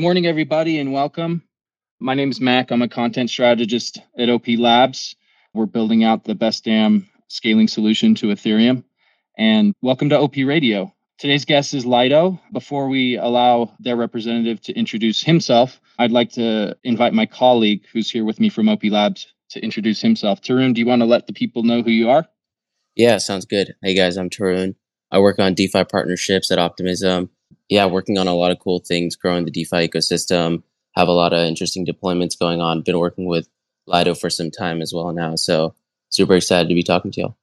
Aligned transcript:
Good 0.00 0.04
morning, 0.04 0.26
everybody, 0.26 0.78
and 0.78 0.94
welcome. 0.94 1.42
My 1.98 2.14
name 2.14 2.30
is 2.30 2.40
Mac. 2.40 2.70
I'm 2.70 2.80
a 2.80 2.88
content 2.88 3.28
strategist 3.28 4.00
at 4.16 4.30
OP 4.30 4.46
Labs. 4.48 5.14
We're 5.52 5.66
building 5.66 6.04
out 6.04 6.24
the 6.24 6.34
best 6.34 6.64
damn 6.64 7.06
scaling 7.28 7.68
solution 7.68 8.14
to 8.14 8.28
Ethereum. 8.28 8.82
And 9.36 9.74
welcome 9.82 10.08
to 10.08 10.18
OP 10.18 10.36
Radio. 10.38 10.90
Today's 11.18 11.44
guest 11.44 11.74
is 11.74 11.84
Lido. 11.84 12.40
Before 12.50 12.88
we 12.88 13.18
allow 13.18 13.74
their 13.78 13.94
representative 13.94 14.62
to 14.62 14.72
introduce 14.72 15.22
himself, 15.22 15.78
I'd 15.98 16.12
like 16.12 16.30
to 16.30 16.78
invite 16.82 17.12
my 17.12 17.26
colleague 17.26 17.84
who's 17.92 18.10
here 18.10 18.24
with 18.24 18.40
me 18.40 18.48
from 18.48 18.70
OP 18.70 18.84
Labs 18.84 19.30
to 19.50 19.62
introduce 19.62 20.00
himself. 20.00 20.40
Tarun, 20.40 20.72
do 20.72 20.80
you 20.80 20.86
want 20.86 21.02
to 21.02 21.06
let 21.06 21.26
the 21.26 21.34
people 21.34 21.62
know 21.62 21.82
who 21.82 21.90
you 21.90 22.08
are? 22.08 22.26
Yeah, 22.96 23.18
sounds 23.18 23.44
good. 23.44 23.74
Hey 23.82 23.94
guys, 23.94 24.16
I'm 24.16 24.30
Tarun. 24.30 24.76
I 25.10 25.18
work 25.18 25.38
on 25.38 25.52
DeFi 25.52 25.84
partnerships 25.84 26.50
at 26.50 26.58
Optimism. 26.58 27.28
Yeah, 27.70 27.86
working 27.86 28.18
on 28.18 28.26
a 28.26 28.34
lot 28.34 28.50
of 28.50 28.58
cool 28.58 28.80
things, 28.80 29.16
growing 29.16 29.44
the 29.44 29.50
DeFi 29.50 29.88
ecosystem, 29.88 30.62
have 30.96 31.08
a 31.08 31.12
lot 31.12 31.32
of 31.32 31.46
interesting 31.46 31.86
deployments 31.86 32.38
going 32.38 32.60
on. 32.60 32.82
Been 32.82 32.98
working 32.98 33.26
with 33.26 33.48
Lido 33.86 34.14
for 34.14 34.28
some 34.28 34.50
time 34.50 34.82
as 34.82 34.92
well 34.92 35.12
now. 35.12 35.36
So 35.36 35.74
super 36.10 36.34
excited 36.34 36.68
to 36.68 36.74
be 36.74 36.82
talking 36.82 37.12
to 37.12 37.20
y'all. 37.20 37.36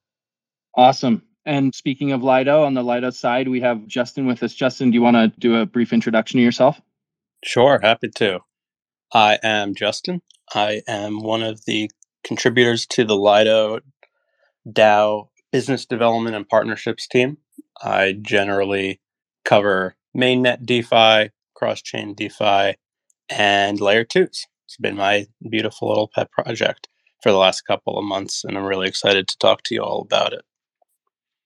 Awesome. 0.76 1.24
And 1.46 1.74
speaking 1.74 2.12
of 2.12 2.24
Lido, 2.24 2.64
on 2.64 2.74
the 2.74 2.84
Lido 2.84 3.10
side, 3.10 3.48
we 3.48 3.62
have 3.62 3.88
Justin 3.88 4.28
with 4.28 4.44
us. 4.44 4.54
Justin, 4.54 4.92
do 4.92 4.96
you 4.96 5.02
want 5.02 5.16
to 5.16 5.32
do 5.40 5.56
a 5.56 5.66
brief 5.66 5.94
introduction 5.94 6.40
of 6.40 6.44
yourself? 6.44 6.80
Sure, 7.44 7.80
happy 7.82 8.10
to. 8.16 8.42
I 9.14 9.40
am 9.42 9.74
Justin. 9.74 10.22
I 10.54 10.82
am 10.88 11.22
one 11.22 11.42
of 11.42 11.64
the 11.66 11.90
contributors 12.26 12.86
to 12.88 13.06
the 13.06 13.16
Lido 13.16 13.80
DAO 14.70 15.30
business 15.54 15.86
development 15.86 16.36
and 16.36 16.48
partnerships 16.48 17.08
team. 17.08 17.38
I 17.82 18.18
generally 18.22 19.00
cover 19.46 19.96
mainnet 20.16 20.66
DeFi, 20.66 21.32
cross 21.56 21.82
chain 21.82 22.14
DeFi, 22.14 22.76
and 23.30 23.82
layer 23.82 24.04
twos. 24.04 24.46
It's 24.66 24.78
been 24.78 24.96
my 24.96 25.28
beautiful 25.50 25.88
little 25.88 26.10
pet 26.14 26.32
project 26.32 26.88
for 27.24 27.32
the 27.32 27.38
last 27.38 27.62
couple 27.62 27.98
of 27.98 28.06
months, 28.06 28.44
and 28.44 28.58
I'm 28.58 28.66
really 28.66 28.88
excited 28.88 29.28
to 29.28 29.38
talk 29.38 29.64
to 29.64 29.76
you 29.76 29.82
all 29.82 30.02
about 30.02 30.34
it. 30.34 30.42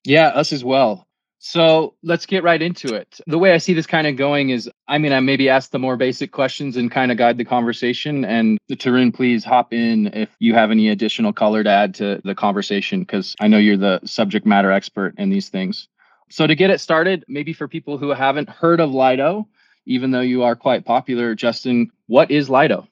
Yeah, 0.04 0.28
us 0.28 0.52
as 0.52 0.64
well. 0.64 1.08
So 1.44 1.96
let's 2.04 2.28
get 2.28 2.44
right 2.44 2.62
into 2.62 2.94
it. 2.94 3.20
The 3.26 3.40
way 3.40 3.54
I 3.54 3.58
see 3.58 3.74
this 3.74 3.88
kind 3.88 4.06
of 4.06 4.16
going 4.16 4.52
is 4.52 4.70
I 4.88 5.00
mean, 5.00 5.12
I 5.12 5.20
maybe 5.22 5.50
ask 5.50 5.72
the 5.72 5.80
more 5.80 5.98
basic 5.98 6.32
questions 6.32 6.78
and 6.78 6.92
kind 6.92 7.12
of 7.12 7.18
guide 7.18 7.38
the 7.38 7.46
conversation. 7.46 8.24
And 8.24 8.60
Tarun, 8.72 9.12
please 9.12 9.44
hop 9.44 9.74
in 9.74 10.08
if 10.14 10.30
you 10.38 10.54
have 10.54 10.70
any 10.70 10.90
additional 10.90 11.34
color 11.34 11.64
to 11.64 11.70
add 11.70 11.96
to 11.96 12.22
the 12.24 12.36
conversation, 12.36 13.00
because 13.00 13.36
I 13.40 13.48
know 13.48 13.58
you're 13.58 13.76
the 13.76 14.02
subject 14.06 14.46
matter 14.46 14.72
expert 14.72 15.16
in 15.18 15.32
these 15.32 15.50
things. 15.50 15.88
So 16.32 16.48
to 16.48 16.56
get 16.56 16.70
it 16.70 16.80
started, 16.80 17.26
maybe 17.28 17.54
for 17.54 17.68
people 17.68 17.98
who 17.98 18.10
haven't 18.10 18.50
heard 18.50 18.80
of 18.80 18.92
Lido, 18.92 19.48
even 19.86 20.12
though 20.12 20.22
you 20.22 20.44
are 20.44 20.56
quite 20.56 20.86
popular, 20.86 21.36
Justin, 21.36 21.92
what 22.08 22.32
is 22.32 22.50
Lido? 22.50 22.88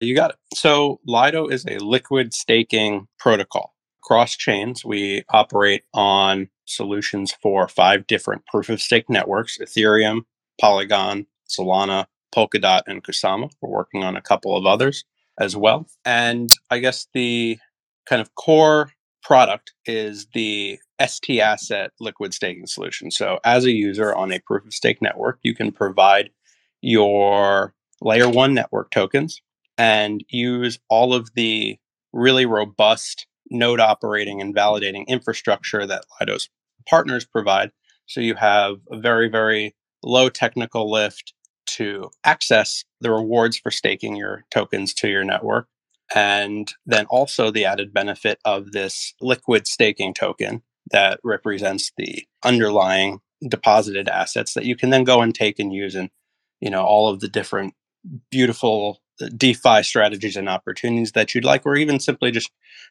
You 0.00 0.14
got 0.14 0.30
it. 0.30 0.36
So 0.54 1.00
Lido 1.06 1.46
is 1.46 1.64
a 1.66 1.78
liquid 1.78 2.34
staking 2.34 3.06
protocol 3.18 3.74
cross 4.04 4.36
chains, 4.36 4.84
we 4.84 5.24
operate 5.30 5.82
on 5.92 6.48
solutions 6.66 7.34
for 7.42 7.66
five 7.66 8.06
different 8.06 8.46
proof 8.46 8.68
of 8.68 8.80
stake 8.80 9.10
networks 9.10 9.58
Ethereum, 9.58 10.20
Polygon, 10.60 11.26
Solana, 11.48 12.06
Polkadot, 12.34 12.82
and 12.86 13.02
Kusama. 13.02 13.50
We're 13.60 13.70
working 13.70 14.04
on 14.04 14.16
a 14.16 14.22
couple 14.22 14.56
of 14.56 14.66
others 14.66 15.04
as 15.40 15.56
well. 15.56 15.86
And 16.04 16.50
I 16.70 16.78
guess 16.78 17.08
the 17.12 17.58
kind 18.06 18.22
of 18.22 18.34
core 18.34 18.92
product 19.24 19.72
is 19.86 20.26
the 20.34 20.78
ST 21.04 21.40
Asset 21.40 21.90
liquid 21.98 22.32
staking 22.34 22.66
solution. 22.66 23.10
So, 23.10 23.40
as 23.44 23.64
a 23.64 23.72
user 23.72 24.14
on 24.14 24.32
a 24.32 24.40
proof 24.40 24.64
of 24.64 24.74
stake 24.74 25.02
network, 25.02 25.38
you 25.42 25.54
can 25.54 25.72
provide 25.72 26.30
your 26.80 27.74
layer 28.00 28.28
one 28.28 28.54
network 28.54 28.90
tokens 28.90 29.40
and 29.78 30.22
use 30.28 30.78
all 30.88 31.14
of 31.14 31.30
the 31.34 31.78
really 32.12 32.46
robust 32.46 33.26
node 33.50 33.80
operating 33.80 34.40
and 34.40 34.54
validating 34.54 35.06
infrastructure 35.08 35.86
that 35.86 36.04
Lido's 36.20 36.48
partners 36.88 37.24
provide. 37.24 37.70
So 38.06 38.20
you 38.20 38.34
have 38.34 38.76
a 38.90 38.98
very, 38.98 39.28
very 39.28 39.74
low 40.02 40.28
technical 40.28 40.90
lift 40.90 41.34
to 41.66 42.10
access 42.24 42.84
the 43.00 43.10
rewards 43.10 43.58
for 43.58 43.70
staking 43.70 44.16
your 44.16 44.44
tokens 44.50 44.94
to 44.94 45.08
your 45.08 45.24
network. 45.24 45.66
And 46.14 46.72
then 46.86 47.06
also 47.06 47.50
the 47.50 47.64
added 47.64 47.92
benefit 47.92 48.38
of 48.44 48.72
this 48.72 49.14
liquid 49.20 49.66
staking 49.66 50.14
token 50.14 50.62
that 50.90 51.20
represents 51.24 51.92
the 51.96 52.26
underlying 52.42 53.20
deposited 53.48 54.08
assets 54.08 54.54
that 54.54 54.64
you 54.64 54.76
can 54.76 54.90
then 54.90 55.04
go 55.04 55.20
and 55.22 55.34
take 55.34 55.58
and 55.58 55.72
use 55.72 55.94
in, 55.94 56.10
you 56.60 56.70
know, 56.70 56.84
all 56.84 57.08
of 57.08 57.20
the 57.20 57.28
different 57.28 57.74
beautiful 58.30 59.00
uh, 59.20 59.28
DeFi 59.36 59.82
strategies 59.82 60.36
and 60.36 60.48
opportunities 60.48 61.12
that 61.12 61.34
you'd 61.34 61.44
like, 61.44 61.64
or 61.64 61.76
even 61.76 62.00
simply 62.00 62.30
just 62.30 62.50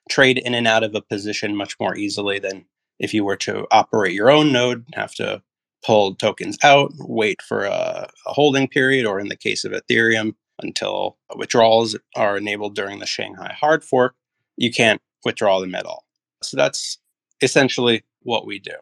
trade 0.09 0.37
in 0.39 0.53
and 0.53 0.67
out 0.67 0.83
of 0.83 0.95
a 0.95 1.01
position 1.01 1.55
much 1.55 1.75
more 1.79 1.95
easily 1.95 2.39
than 2.39 2.65
if 2.99 3.13
you 3.13 3.23
were 3.23 3.35
to 3.37 3.67
operate 3.71 4.13
your 4.13 4.31
own 4.31 4.51
node, 4.51 4.85
have 4.93 5.13
to 5.15 5.41
pull 5.85 6.15
tokens 6.15 6.57
out, 6.63 6.91
wait 6.97 7.41
for 7.41 7.65
a, 7.65 8.07
a 8.25 8.33
holding 8.33 8.67
period, 8.67 9.05
or 9.05 9.19
in 9.19 9.27
the 9.27 9.35
case 9.35 9.65
of 9.65 9.71
Ethereum, 9.71 10.33
until 10.61 11.17
withdrawals 11.35 11.97
are 12.15 12.37
enabled 12.37 12.75
during 12.75 12.99
the 12.99 13.05
Shanghai 13.05 13.55
hard 13.59 13.83
fork, 13.83 14.15
you 14.57 14.71
can't 14.71 15.01
withdraw 15.25 15.59
them 15.59 15.75
at 15.75 15.85
all. 15.85 16.05
So 16.41 16.57
that's 16.57 16.99
essentially 17.41 18.03
what 18.21 18.45
we 18.45 18.59
do. 18.59 18.75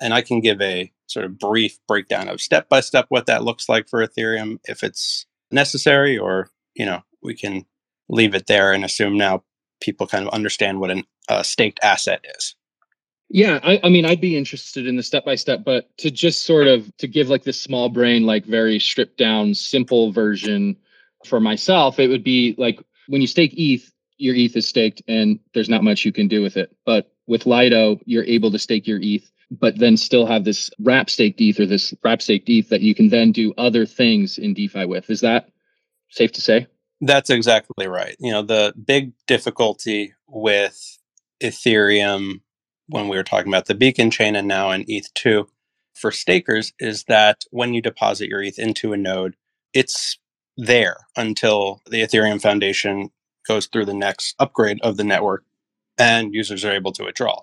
And 0.00 0.14
I 0.14 0.22
can 0.22 0.40
give 0.40 0.60
a 0.60 0.92
sort 1.06 1.26
of 1.26 1.38
brief 1.38 1.78
breakdown 1.88 2.28
of 2.28 2.40
step 2.40 2.68
by 2.68 2.80
step 2.80 3.06
what 3.08 3.26
that 3.26 3.44
looks 3.44 3.68
like 3.68 3.88
for 3.88 4.06
Ethereum 4.06 4.58
if 4.64 4.82
it's 4.82 5.26
necessary, 5.50 6.16
or 6.16 6.50
you 6.74 6.86
know, 6.86 7.02
we 7.22 7.34
can 7.34 7.64
leave 8.08 8.34
it 8.34 8.46
there 8.46 8.72
and 8.72 8.84
assume 8.84 9.16
now 9.16 9.42
people 9.80 10.06
kind 10.06 10.26
of 10.26 10.32
understand 10.32 10.80
what 10.80 10.96
a 11.28 11.44
staked 11.44 11.80
asset 11.82 12.24
is. 12.36 12.54
Yeah, 13.30 13.60
I, 13.62 13.78
I, 13.82 13.88
mean, 13.90 14.06
I'd 14.06 14.22
be 14.22 14.36
interested 14.36 14.86
in 14.86 14.96
the 14.96 15.02
step 15.02 15.24
by 15.24 15.34
step, 15.34 15.62
but 15.62 15.94
to 15.98 16.10
just 16.10 16.46
sort 16.46 16.66
of 16.66 16.90
to 16.96 17.06
give 17.06 17.28
like 17.28 17.42
this 17.42 17.60
small 17.60 17.90
brain, 17.90 18.24
like 18.24 18.46
very 18.46 18.78
stripped 18.78 19.18
down, 19.18 19.52
simple 19.52 20.12
version 20.12 20.76
for 21.24 21.40
myself, 21.40 21.98
it 21.98 22.08
would 22.08 22.24
be 22.24 22.54
like 22.58 22.80
when 23.08 23.20
you 23.20 23.26
stake 23.26 23.54
ETH, 23.56 23.90
your 24.18 24.34
ETH 24.34 24.56
is 24.56 24.68
staked, 24.68 25.02
and 25.08 25.38
there's 25.54 25.68
not 25.68 25.84
much 25.84 26.04
you 26.04 26.12
can 26.12 26.28
do 26.28 26.42
with 26.42 26.56
it. 26.56 26.74
But 26.84 27.10
with 27.26 27.46
Lido, 27.46 28.00
you're 28.04 28.24
able 28.24 28.50
to 28.50 28.58
stake 28.58 28.86
your 28.86 28.98
ETH, 29.00 29.30
but 29.50 29.78
then 29.78 29.96
still 29.96 30.26
have 30.26 30.44
this 30.44 30.70
wrap 30.80 31.08
staked 31.08 31.40
ETH 31.40 31.60
or 31.60 31.66
this 31.66 31.94
wrap 32.02 32.22
staked 32.22 32.48
ETH 32.48 32.68
that 32.68 32.80
you 32.80 32.94
can 32.94 33.08
then 33.08 33.32
do 33.32 33.54
other 33.56 33.86
things 33.86 34.38
in 34.38 34.54
DeFi 34.54 34.86
with. 34.86 35.08
Is 35.10 35.20
that 35.20 35.50
safe 36.10 36.32
to 36.32 36.40
say? 36.40 36.66
That's 37.00 37.30
exactly 37.30 37.86
right. 37.86 38.16
You 38.18 38.32
know, 38.32 38.42
the 38.42 38.74
big 38.84 39.12
difficulty 39.26 40.14
with 40.26 40.98
Ethereum 41.40 42.40
when 42.88 43.08
we 43.08 43.16
were 43.16 43.22
talking 43.22 43.52
about 43.52 43.66
the 43.66 43.74
beacon 43.74 44.10
chain 44.10 44.34
and 44.34 44.48
now 44.48 44.70
in 44.70 44.84
ETH2 44.84 45.46
for 45.94 46.10
stakers 46.10 46.72
is 46.78 47.04
that 47.04 47.44
when 47.50 47.74
you 47.74 47.82
deposit 47.82 48.28
your 48.28 48.42
ETH 48.42 48.58
into 48.58 48.92
a 48.92 48.96
node, 48.96 49.36
it's 49.72 50.18
there 50.58 50.96
until 51.16 51.80
the 51.86 52.02
Ethereum 52.02 52.42
Foundation 52.42 53.10
goes 53.46 53.66
through 53.66 53.86
the 53.86 53.94
next 53.94 54.34
upgrade 54.38 54.78
of 54.82 54.98
the 54.98 55.04
network 55.04 55.44
and 55.96 56.34
users 56.34 56.64
are 56.64 56.72
able 56.72 56.92
to 56.92 57.04
withdraw. 57.04 57.40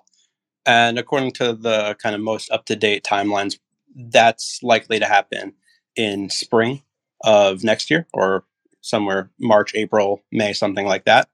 And 0.66 0.98
according 0.98 1.32
to 1.32 1.54
the 1.54 1.96
kind 2.00 2.14
of 2.14 2.20
most 2.20 2.50
up 2.50 2.66
to 2.66 2.76
date 2.76 3.04
timelines, 3.04 3.58
that's 3.94 4.62
likely 4.62 4.98
to 4.98 5.06
happen 5.06 5.54
in 5.96 6.28
spring 6.28 6.82
of 7.24 7.64
next 7.64 7.90
year 7.90 8.06
or 8.12 8.44
somewhere 8.82 9.30
March, 9.40 9.74
April, 9.74 10.22
May, 10.30 10.52
something 10.52 10.86
like 10.86 11.06
that. 11.06 11.28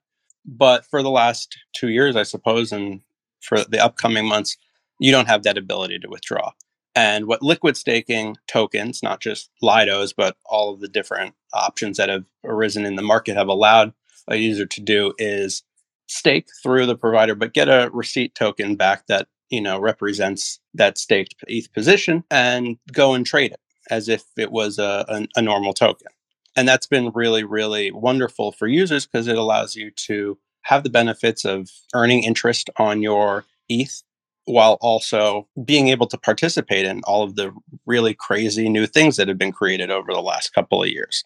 But 0.45 0.85
for 0.85 1.03
the 1.03 1.09
last 1.09 1.57
two 1.75 1.89
years, 1.89 2.15
I 2.15 2.23
suppose, 2.23 2.71
and 2.71 3.01
for 3.41 3.63
the 3.63 3.83
upcoming 3.83 4.27
months, 4.27 4.57
you 4.99 5.11
don't 5.11 5.27
have 5.27 5.43
that 5.43 5.57
ability 5.57 5.99
to 5.99 6.09
withdraw. 6.09 6.51
And 6.95 7.25
what 7.25 7.41
liquid 7.41 7.75
staking 7.75 8.37
tokens, 8.47 9.01
not 9.01 9.19
just 9.19 9.49
Lidos, 9.61 10.13
but 10.15 10.37
all 10.45 10.73
of 10.73 10.79
the 10.79 10.87
different 10.87 11.33
options 11.53 11.97
that 11.97 12.09
have 12.09 12.25
arisen 12.43 12.85
in 12.85 12.95
the 12.95 13.01
market 13.01 13.35
have 13.35 13.47
allowed 13.47 13.93
a 14.27 14.37
user 14.37 14.65
to 14.65 14.81
do 14.81 15.13
is 15.17 15.63
stake 16.07 16.47
through 16.61 16.85
the 16.85 16.97
provider, 16.97 17.35
but 17.35 17.53
get 17.53 17.69
a 17.69 17.89
receipt 17.93 18.35
token 18.35 18.75
back 18.75 19.07
that 19.07 19.27
you 19.49 19.61
know 19.61 19.79
represents 19.79 20.59
that 20.73 20.97
staked 20.97 21.35
ETH 21.47 21.71
position 21.73 22.23
and 22.31 22.77
go 22.91 23.13
and 23.13 23.25
trade 23.25 23.51
it 23.51 23.59
as 23.89 24.07
if 24.07 24.23
it 24.37 24.51
was 24.51 24.79
a, 24.79 25.05
a, 25.09 25.27
a 25.37 25.41
normal 25.41 25.73
token. 25.73 26.07
And 26.55 26.67
that's 26.67 26.87
been 26.87 27.11
really, 27.13 27.43
really 27.43 27.91
wonderful 27.91 28.51
for 28.51 28.67
users 28.67 29.05
because 29.05 29.27
it 29.27 29.37
allows 29.37 29.75
you 29.75 29.91
to 29.91 30.37
have 30.61 30.83
the 30.83 30.89
benefits 30.89 31.45
of 31.45 31.69
earning 31.93 32.23
interest 32.23 32.69
on 32.77 33.01
your 33.01 33.45
ETH 33.67 34.03
while 34.45 34.77
also 34.81 35.47
being 35.63 35.87
able 35.87 36.07
to 36.07 36.17
participate 36.17 36.85
in 36.85 37.01
all 37.05 37.23
of 37.23 37.35
the 37.35 37.51
really 37.85 38.13
crazy 38.13 38.69
new 38.69 38.85
things 38.85 39.15
that 39.15 39.27
have 39.27 39.37
been 39.37 39.51
created 39.51 39.89
over 39.89 40.13
the 40.13 40.21
last 40.21 40.53
couple 40.53 40.83
of 40.83 40.89
years 40.89 41.23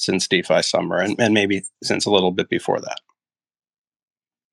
since 0.00 0.26
DeFi 0.26 0.62
summer 0.62 0.98
and, 0.98 1.14
and 1.20 1.34
maybe 1.34 1.62
since 1.82 2.06
a 2.06 2.10
little 2.10 2.32
bit 2.32 2.48
before 2.48 2.80
that. 2.80 3.00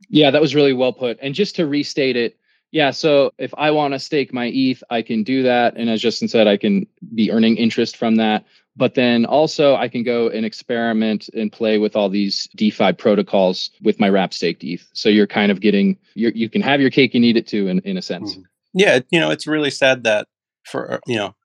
Yeah, 0.10 0.32
that 0.32 0.42
was 0.42 0.56
really 0.56 0.74
well 0.74 0.94
put. 0.94 1.18
And 1.22 1.34
just 1.34 1.56
to 1.56 1.66
restate 1.66 2.16
it, 2.16 2.38
Yeah, 2.72 2.92
so 2.92 3.32
if 3.38 3.54
I 3.58 3.72
want 3.72 3.94
to 3.94 4.00
stake 4.00 4.34
my 4.34 4.52
ETH, 4.54 4.84
I 4.90 5.02
can 5.02 5.24
do 5.24 5.44
that. 5.44 5.78
And 5.78 5.90
as 5.90 6.02
Justin 6.02 6.28
said, 6.28 6.48
I 6.48 6.58
can 6.58 6.86
be 7.16 7.32
earning 7.32 7.58
interest 7.58 7.96
from 7.98 8.18
that. 8.18 8.46
But 8.76 8.94
then 8.94 9.26
also 9.26 9.76
I 9.76 9.88
can 9.88 10.04
go 10.04 10.30
and 10.30 10.46
experiment 10.46 11.30
and 11.34 11.52
play 11.52 11.80
with 11.80 11.96
all 11.96 12.10
these 12.10 12.48
DeFi 12.56 12.94
protocols 12.94 13.72
with 13.82 14.00
my 14.00 14.10
wrap 14.10 14.34
staked 14.34 14.64
ETH. 14.64 14.88
So 14.94 15.10
you're 15.10 15.28
kind 15.28 15.52
of 15.52 15.62
getting 15.62 15.98
you 16.14 16.32
you 16.36 16.50
can 16.50 16.62
have 16.62 16.80
your 16.80 16.92
cake 16.92 17.16
and 17.16 17.26
eat 17.26 17.38
it 17.38 17.48
too 17.48 17.68
in, 17.70 17.80
in 17.80 17.98
a 17.98 18.02
sense. 18.02 18.34
Mm-hmm. 18.34 18.42
Yeah, 18.74 19.00
you 19.10 19.20
know, 19.20 19.32
it's 19.32 19.48
really 19.48 19.72
sad 19.72 20.04
that 20.04 20.28
for 20.64 21.00
you 21.08 21.16
know, 21.16 21.36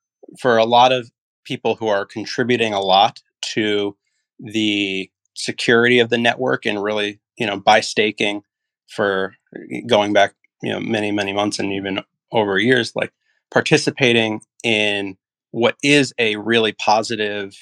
for 0.40 0.58
a 0.58 0.64
lot 0.64 0.92
of 0.92 1.10
people 1.44 1.74
who 1.76 1.88
are 1.88 2.04
contributing 2.04 2.74
a 2.74 2.80
lot 2.80 3.22
to 3.54 3.96
the 4.38 5.10
security 5.34 5.98
of 5.98 6.10
the 6.10 6.18
network 6.18 6.66
and 6.66 6.82
really, 6.82 7.20
you 7.38 7.46
know, 7.46 7.58
by 7.58 7.80
staking 7.80 8.42
for 8.88 9.34
eh, 9.56 9.80
going 9.86 10.12
back, 10.12 10.34
you 10.62 10.72
know, 10.72 10.80
many, 10.80 11.10
many 11.10 11.32
months 11.32 11.58
and 11.58 11.72
even 11.72 12.00
over 12.30 12.58
years, 12.58 12.92
like 12.94 13.12
participating 13.50 14.40
in 14.64 15.16
what 15.50 15.76
is 15.82 16.12
a 16.18 16.36
really 16.36 16.72
positive 16.72 17.54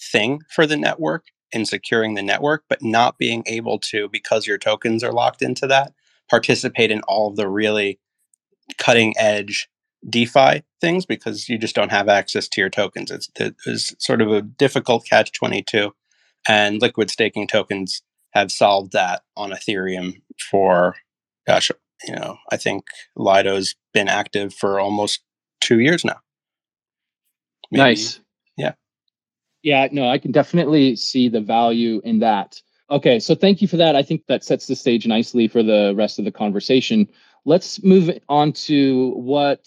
thing 0.00 0.40
for 0.50 0.66
the 0.66 0.76
network 0.76 1.26
in 1.52 1.64
securing 1.64 2.14
the 2.14 2.22
network, 2.22 2.64
but 2.68 2.82
not 2.82 3.18
being 3.18 3.42
able 3.46 3.78
to, 3.78 4.08
because 4.08 4.46
your 4.46 4.58
tokens 4.58 5.04
are 5.04 5.12
locked 5.12 5.42
into 5.42 5.66
that, 5.66 5.92
participate 6.28 6.90
in 6.90 7.00
all 7.02 7.28
of 7.28 7.36
the 7.36 7.48
really 7.48 8.00
cutting 8.78 9.14
edge 9.18 9.68
DeFi 10.08 10.62
things 10.80 11.06
because 11.06 11.48
you 11.48 11.58
just 11.58 11.74
don't 11.74 11.90
have 11.90 12.08
access 12.08 12.48
to 12.48 12.60
your 12.60 12.70
tokens. 12.70 13.10
It's, 13.10 13.28
it's 13.66 13.94
sort 13.98 14.20
of 14.20 14.30
a 14.30 14.42
difficult 14.42 15.06
catch 15.08 15.32
22. 15.32 15.94
And 16.48 16.82
liquid 16.82 17.10
staking 17.10 17.46
tokens 17.46 18.02
have 18.32 18.52
solved 18.52 18.92
that 18.92 19.22
on 19.36 19.50
Ethereum 19.50 20.20
for, 20.50 20.96
gosh, 21.46 21.70
you 22.06 22.14
know, 22.14 22.36
I 22.50 22.56
think 22.56 22.84
Lido's 23.16 23.74
been 23.92 24.08
active 24.08 24.52
for 24.52 24.78
almost 24.78 25.20
two 25.60 25.80
years 25.80 26.04
now. 26.04 26.20
Maybe. 27.70 27.82
Nice. 27.82 28.20
Yeah. 28.56 28.72
Yeah, 29.62 29.88
no, 29.90 30.08
I 30.08 30.18
can 30.18 30.32
definitely 30.32 30.96
see 30.96 31.28
the 31.28 31.40
value 31.40 32.02
in 32.04 32.18
that. 32.18 32.60
Okay, 32.90 33.18
so 33.18 33.34
thank 33.34 33.62
you 33.62 33.68
for 33.68 33.78
that. 33.78 33.96
I 33.96 34.02
think 34.02 34.26
that 34.26 34.44
sets 34.44 34.66
the 34.66 34.76
stage 34.76 35.06
nicely 35.06 35.48
for 35.48 35.62
the 35.62 35.94
rest 35.96 36.18
of 36.18 36.26
the 36.26 36.30
conversation. 36.30 37.08
Let's 37.46 37.82
move 37.82 38.10
on 38.28 38.52
to 38.52 39.12
what 39.16 39.66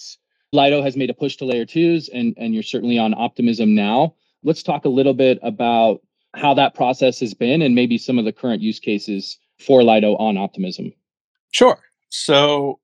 Lido 0.58 0.82
has 0.82 0.98
made 0.98 1.12
a 1.12 1.14
push 1.14 1.36
to 1.38 1.46
layer 1.46 1.66
twos, 1.66 2.10
and, 2.10 2.34
and 2.36 2.54
you're 2.54 2.64
certainly 2.64 2.98
on 2.98 3.14
optimism 3.14 3.76
now. 3.76 4.16
Let's 4.44 4.64
talk 4.64 4.86
a 4.86 4.90
little 4.90 5.14
bit 5.14 5.38
about 5.44 6.02
how 6.36 6.56
that 6.56 6.74
process 6.74 7.20
has 7.20 7.36
been 7.36 7.62
and 7.62 7.76
maybe 7.76 7.98
some 7.98 8.18
of 8.18 8.26
the 8.26 8.34
current 8.34 8.62
use 8.62 8.80
cases 8.80 9.38
for 9.60 9.84
Lido 9.84 10.16
on 10.18 10.36
optimism. 10.36 10.92
Sure. 11.52 11.80
So 12.10 12.80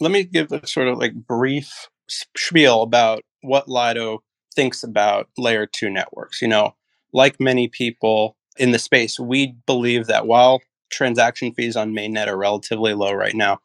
let 0.00 0.10
me 0.10 0.24
give 0.24 0.50
a 0.50 0.66
sort 0.66 0.88
of 0.88 0.98
like 0.98 1.14
brief 1.14 1.88
spiel 2.08 2.82
about 2.82 3.22
what 3.42 3.68
Lido 3.68 4.22
thinks 4.54 4.82
about 4.82 5.28
layer 5.36 5.66
two 5.66 5.90
networks. 5.90 6.40
You 6.40 6.48
know, 6.48 6.74
like 7.12 7.38
many 7.38 7.68
people 7.68 8.36
in 8.56 8.72
the 8.72 8.78
space, 8.78 9.20
we 9.20 9.54
believe 9.66 10.06
that 10.06 10.26
while 10.26 10.62
transaction 10.90 11.52
fees 11.52 11.76
on 11.76 11.92
mainnet 11.92 12.28
are 12.28 12.36
relatively 12.36 12.94
low 12.94 13.12
right 13.12 13.34
now, 13.34 13.58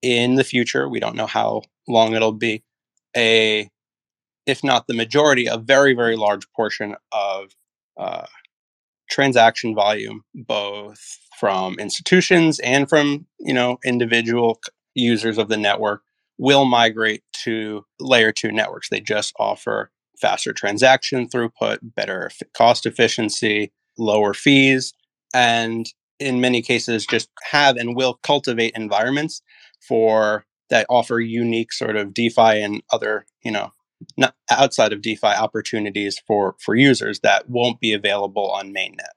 in 0.00 0.36
the 0.36 0.44
future, 0.44 0.88
we 0.88 1.00
don't 1.00 1.16
know 1.16 1.26
how 1.26 1.62
long 1.88 2.14
it'll 2.14 2.32
be, 2.32 2.62
a, 3.16 3.70
if 4.46 4.64
not 4.64 4.86
the 4.86 4.94
majority, 4.94 5.46
a 5.46 5.58
very, 5.58 5.94
very 5.94 6.16
large 6.16 6.50
portion 6.52 6.96
of 7.12 7.50
uh, 7.98 8.26
transaction 9.10 9.74
volume, 9.74 10.22
both 10.34 11.18
from 11.38 11.78
institutions 11.78 12.58
and 12.60 12.88
from, 12.88 13.26
you 13.38 13.52
know, 13.52 13.78
individual 13.84 14.60
users 14.94 15.38
of 15.38 15.48
the 15.48 15.56
network 15.56 16.02
will 16.38 16.64
migrate 16.64 17.22
to 17.32 17.84
layer 18.00 18.32
two 18.32 18.52
networks. 18.52 18.88
They 18.88 19.00
just 19.00 19.34
offer 19.38 19.90
faster 20.20 20.52
transaction 20.52 21.28
throughput, 21.28 21.78
better 21.82 22.30
cost 22.56 22.86
efficiency, 22.86 23.72
lower 23.96 24.34
fees, 24.34 24.92
and 25.34 25.86
in 26.18 26.40
many 26.40 26.62
cases 26.62 27.06
just 27.06 27.28
have 27.50 27.76
and 27.76 27.96
will 27.96 28.18
cultivate 28.22 28.74
environments 28.74 29.42
for 29.80 30.44
that 30.70 30.86
offer 30.88 31.20
unique 31.20 31.72
sort 31.72 31.96
of 31.96 32.14
DeFi 32.14 32.62
and 32.62 32.82
other, 32.92 33.26
you 33.42 33.50
know, 33.50 33.72
not 34.16 34.34
outside 34.50 34.92
of 34.92 35.02
DeFi 35.02 35.26
opportunities 35.26 36.20
for 36.26 36.54
for 36.60 36.74
users 36.74 37.20
that 37.20 37.48
won't 37.48 37.80
be 37.80 37.92
available 37.92 38.50
on 38.50 38.72
mainnet. 38.72 39.14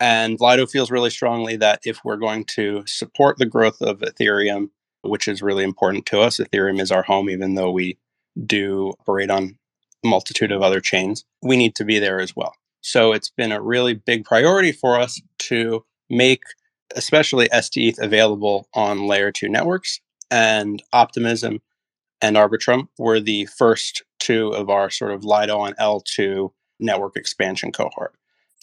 And 0.00 0.38
Lido 0.40 0.66
feels 0.66 0.90
really 0.90 1.10
strongly 1.10 1.56
that 1.56 1.80
if 1.84 2.04
we're 2.04 2.16
going 2.16 2.44
to 2.56 2.84
support 2.86 3.38
the 3.38 3.46
growth 3.46 3.80
of 3.80 3.98
Ethereum, 4.00 4.70
which 5.02 5.26
is 5.26 5.42
really 5.42 5.64
important 5.64 6.06
to 6.06 6.20
us, 6.20 6.38
Ethereum 6.38 6.80
is 6.80 6.92
our 6.92 7.02
home, 7.02 7.28
even 7.28 7.54
though 7.54 7.70
we 7.70 7.98
do 8.46 8.92
operate 9.00 9.30
on 9.30 9.58
a 10.04 10.08
multitude 10.08 10.52
of 10.52 10.62
other 10.62 10.80
chains, 10.80 11.24
we 11.42 11.56
need 11.56 11.74
to 11.76 11.84
be 11.84 11.98
there 11.98 12.20
as 12.20 12.36
well. 12.36 12.54
So 12.80 13.12
it's 13.12 13.30
been 13.30 13.50
a 13.50 13.60
really 13.60 13.94
big 13.94 14.24
priority 14.24 14.70
for 14.70 15.00
us 15.00 15.20
to 15.40 15.84
make 16.08 16.42
especially 16.94 17.48
STETH 17.52 17.98
available 18.00 18.68
on 18.72 19.06
layer 19.06 19.30
two 19.30 19.48
networks 19.48 20.00
and 20.30 20.82
Optimism 20.92 21.60
and 22.20 22.36
Arbitrum 22.36 22.88
were 22.98 23.20
the 23.20 23.46
first 23.46 24.02
two 24.18 24.48
of 24.48 24.68
our 24.68 24.90
sort 24.90 25.12
of 25.12 25.24
Lido 25.24 25.58
on 25.58 25.74
L2 25.74 26.50
network 26.80 27.16
expansion 27.16 27.72
cohort. 27.72 28.14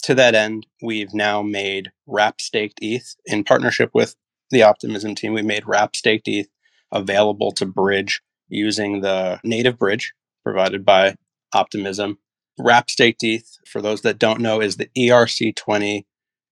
To 0.02 0.14
that 0.14 0.34
end, 0.34 0.66
we've 0.82 1.14
now 1.14 1.42
made 1.42 1.90
wrap 2.06 2.40
staked 2.40 2.78
ETH 2.82 3.16
in 3.24 3.44
partnership 3.44 3.90
with 3.94 4.16
the 4.50 4.62
Optimism 4.62 5.14
team. 5.14 5.32
We 5.32 5.42
made 5.42 5.66
wrap 5.66 5.96
staked 5.96 6.28
ETH 6.28 6.48
available 6.92 7.50
to 7.52 7.66
bridge 7.66 8.22
using 8.48 9.00
the 9.00 9.40
native 9.42 9.78
bridge 9.78 10.12
provided 10.44 10.84
by 10.84 11.16
Optimism. 11.52 12.18
Wrap 12.58 12.88
staked 12.90 13.22
ETH, 13.22 13.58
for 13.66 13.82
those 13.82 14.02
that 14.02 14.18
don't 14.18 14.40
know, 14.40 14.60
is 14.60 14.76
the 14.76 14.88
ERC20 14.96 16.04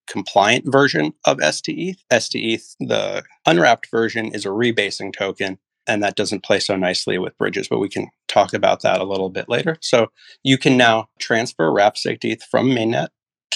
compliant 0.09 0.71
version 0.71 1.13
of 1.25 1.39
STETH. 1.39 2.05
STETH, 2.13 2.77
the 2.81 3.25
unwrapped 3.47 3.91
version, 3.91 4.35
is 4.35 4.45
a 4.45 4.51
rebasing 4.51 5.13
token, 5.13 5.59
and 5.87 6.03
that 6.03 6.17
doesn't 6.17 6.45
play 6.45 6.61
so 6.61 6.77
nicely 6.77 7.19
with 7.19 7.37
bridges, 7.39 7.69
but 7.69 7.79
we 7.79 7.89
can 7.89 8.09
talk 8.29 8.55
about 8.55 8.83
that 8.83 9.01
a 9.01 9.05
little 9.05 9.31
bit 9.31 9.49
later. 9.49 9.77
So 9.81 10.09
you 10.43 10.59
can 10.59 10.77
now 10.77 11.09
transfer 11.19 11.71
wrap-staked 11.73 12.25
ETH 12.25 12.43
from 12.45 12.69
mainnet 12.69 13.09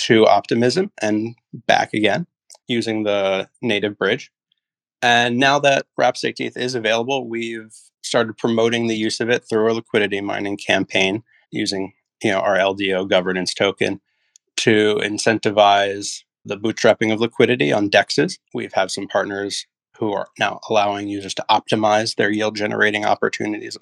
to 0.07 0.27
Optimism 0.27 0.93
and 1.03 1.35
back 1.67 1.93
again 1.93 2.27
using 2.67 3.03
the 3.03 3.49
native 3.63 3.99
bridge. 3.99 4.31
And 5.01 5.39
now 5.39 5.59
that 5.61 5.87
wrap-staked 5.97 6.41
ETH 6.41 6.57
is 6.57 6.75
available, 6.75 7.29
we've 7.29 7.75
started 8.03 8.37
promoting 8.37 8.87
the 8.87 8.97
use 8.97 9.21
of 9.21 9.29
it 9.29 9.45
through 9.49 9.71
a 9.71 9.75
liquidity 9.75 10.21
mining 10.21 10.57
campaign 10.57 11.23
using 11.51 11.93
you 12.23 12.31
know 12.31 12.41
our 12.41 12.57
LDO 12.57 13.09
governance 13.09 13.55
token 13.55 14.01
to 14.57 14.97
incentivize 15.03 16.23
the 16.49 16.57
bootstrapping 16.57 17.13
of 17.13 17.21
liquidity 17.21 17.73
on 17.73 17.91
dexes. 17.91 18.39
We 18.55 18.69
have 18.73 18.91
some 18.91 19.07
partners 19.07 19.67
who 19.99 20.13
are 20.13 20.29
now 20.39 20.61
allowing 20.69 21.09
users 21.09 21.35
to 21.35 21.45
optimize 21.51 22.17
their 22.17 22.31
yield 22.31 22.57
generating 22.57 23.05
opportunities 23.05 23.77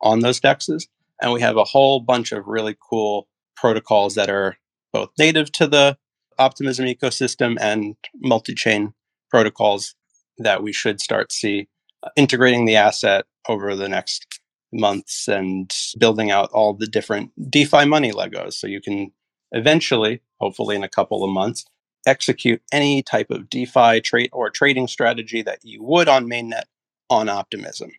on 0.00 0.20
those 0.20 0.40
dexes. 0.40 0.86
And 1.22 1.32
we 1.32 1.40
have 1.40 1.56
a 1.56 1.64
whole 1.64 2.00
bunch 2.00 2.32
of 2.32 2.46
really 2.46 2.76
cool 2.88 3.28
protocols 3.56 4.14
that 4.14 4.30
are 4.30 4.56
both 4.92 5.10
native 5.18 5.52
to 5.52 5.66
the 5.66 5.96
Optimism 6.38 6.86
ecosystem 6.86 7.58
and 7.60 7.96
multi 8.22 8.54
chain 8.54 8.94
protocols 9.28 9.94
that 10.38 10.62
we 10.62 10.72
should 10.72 10.98
start 10.98 11.32
see 11.32 11.68
uh, 12.02 12.08
integrating 12.16 12.64
the 12.64 12.76
asset 12.76 13.26
over 13.46 13.76
the 13.76 13.88
next 13.88 14.40
months 14.72 15.28
and 15.28 15.70
building 15.98 16.30
out 16.30 16.50
all 16.52 16.72
the 16.72 16.86
different 16.86 17.30
DeFi 17.50 17.84
money 17.84 18.10
Legos. 18.10 18.54
So 18.54 18.66
you 18.66 18.80
can 18.80 19.12
eventually, 19.52 20.22
hopefully 20.40 20.76
in 20.76 20.84
a 20.84 20.88
couple 20.88 21.22
of 21.22 21.30
months, 21.30 21.66
execute 22.06 22.62
any 22.72 23.02
type 23.02 23.30
of 23.30 23.50
DeFi 23.50 24.00
trade 24.00 24.30
or 24.32 24.50
trading 24.50 24.88
strategy 24.88 25.42
that 25.42 25.60
you 25.62 25.82
would 25.82 26.08
on 26.08 26.26
mainnet 26.26 26.64
on 27.08 27.28
Optimism. 27.28 27.90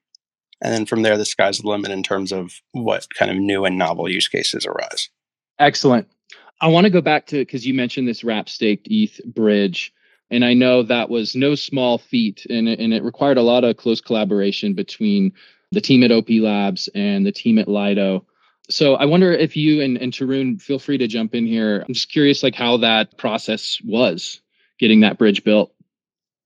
And 0.62 0.74
then 0.74 0.86
from 0.86 1.02
there, 1.02 1.18
the 1.18 1.26
sky's 1.26 1.60
the 1.60 1.68
limit 1.68 1.92
in 1.92 2.04
terms 2.04 2.32
of 2.32 2.62
what 2.72 3.08
kind 3.16 3.32
of 3.32 3.38
new 3.38 3.66
and 3.66 3.78
novel 3.78 4.10
use 4.10 4.28
cases 4.28 4.66
arise. 4.66 5.10
Excellent. 5.60 6.08
I 6.62 6.68
want 6.68 6.86
to 6.86 6.92
go 6.92 7.02
back 7.02 7.26
to 7.28 7.40
because 7.40 7.66
you 7.66 7.74
mentioned 7.74 8.08
this 8.08 8.24
wrap 8.24 8.48
staked 8.48 8.88
ETH 8.90 9.20
bridge. 9.26 9.92
And 10.30 10.46
I 10.46 10.54
know 10.54 10.84
that 10.84 11.10
was 11.10 11.36
no 11.36 11.56
small 11.56 11.98
feat, 11.98 12.46
and, 12.50 12.70
and 12.70 12.94
it 12.94 13.04
required 13.04 13.38
a 13.38 13.42
lot 13.42 13.66
of 13.66 13.76
close 13.76 14.00
collaboration 14.00 14.74
between 14.74 15.34
the 15.72 15.82
team 15.82 16.04
at 16.04 16.12
OP 16.12 16.30
Labs 16.30 16.88
and 16.96 17.26
the 17.26 17.34
team 17.34 17.58
at 17.58 17.68
Lido. 17.68 18.26
So 18.72 18.96
I 18.96 19.06
wonder 19.06 19.34
if 19.34 19.56
you 19.58 19.82
and, 19.82 19.98
and 19.98 20.14
Tarun 20.14 20.62
feel 20.62 20.80
free 20.80 20.98
to 20.98 21.08
jump 21.08 21.36
in 21.36 21.46
here. 21.46 21.84
I'm 21.88 21.94
just 21.94 22.12
curious 22.12 22.42
like 22.42 22.56
how 22.56 22.78
that 22.78 23.18
process 23.18 23.80
was 23.84 24.42
getting 24.80 25.02
that 25.02 25.18
bridge 25.18 25.44
built. 25.44 25.74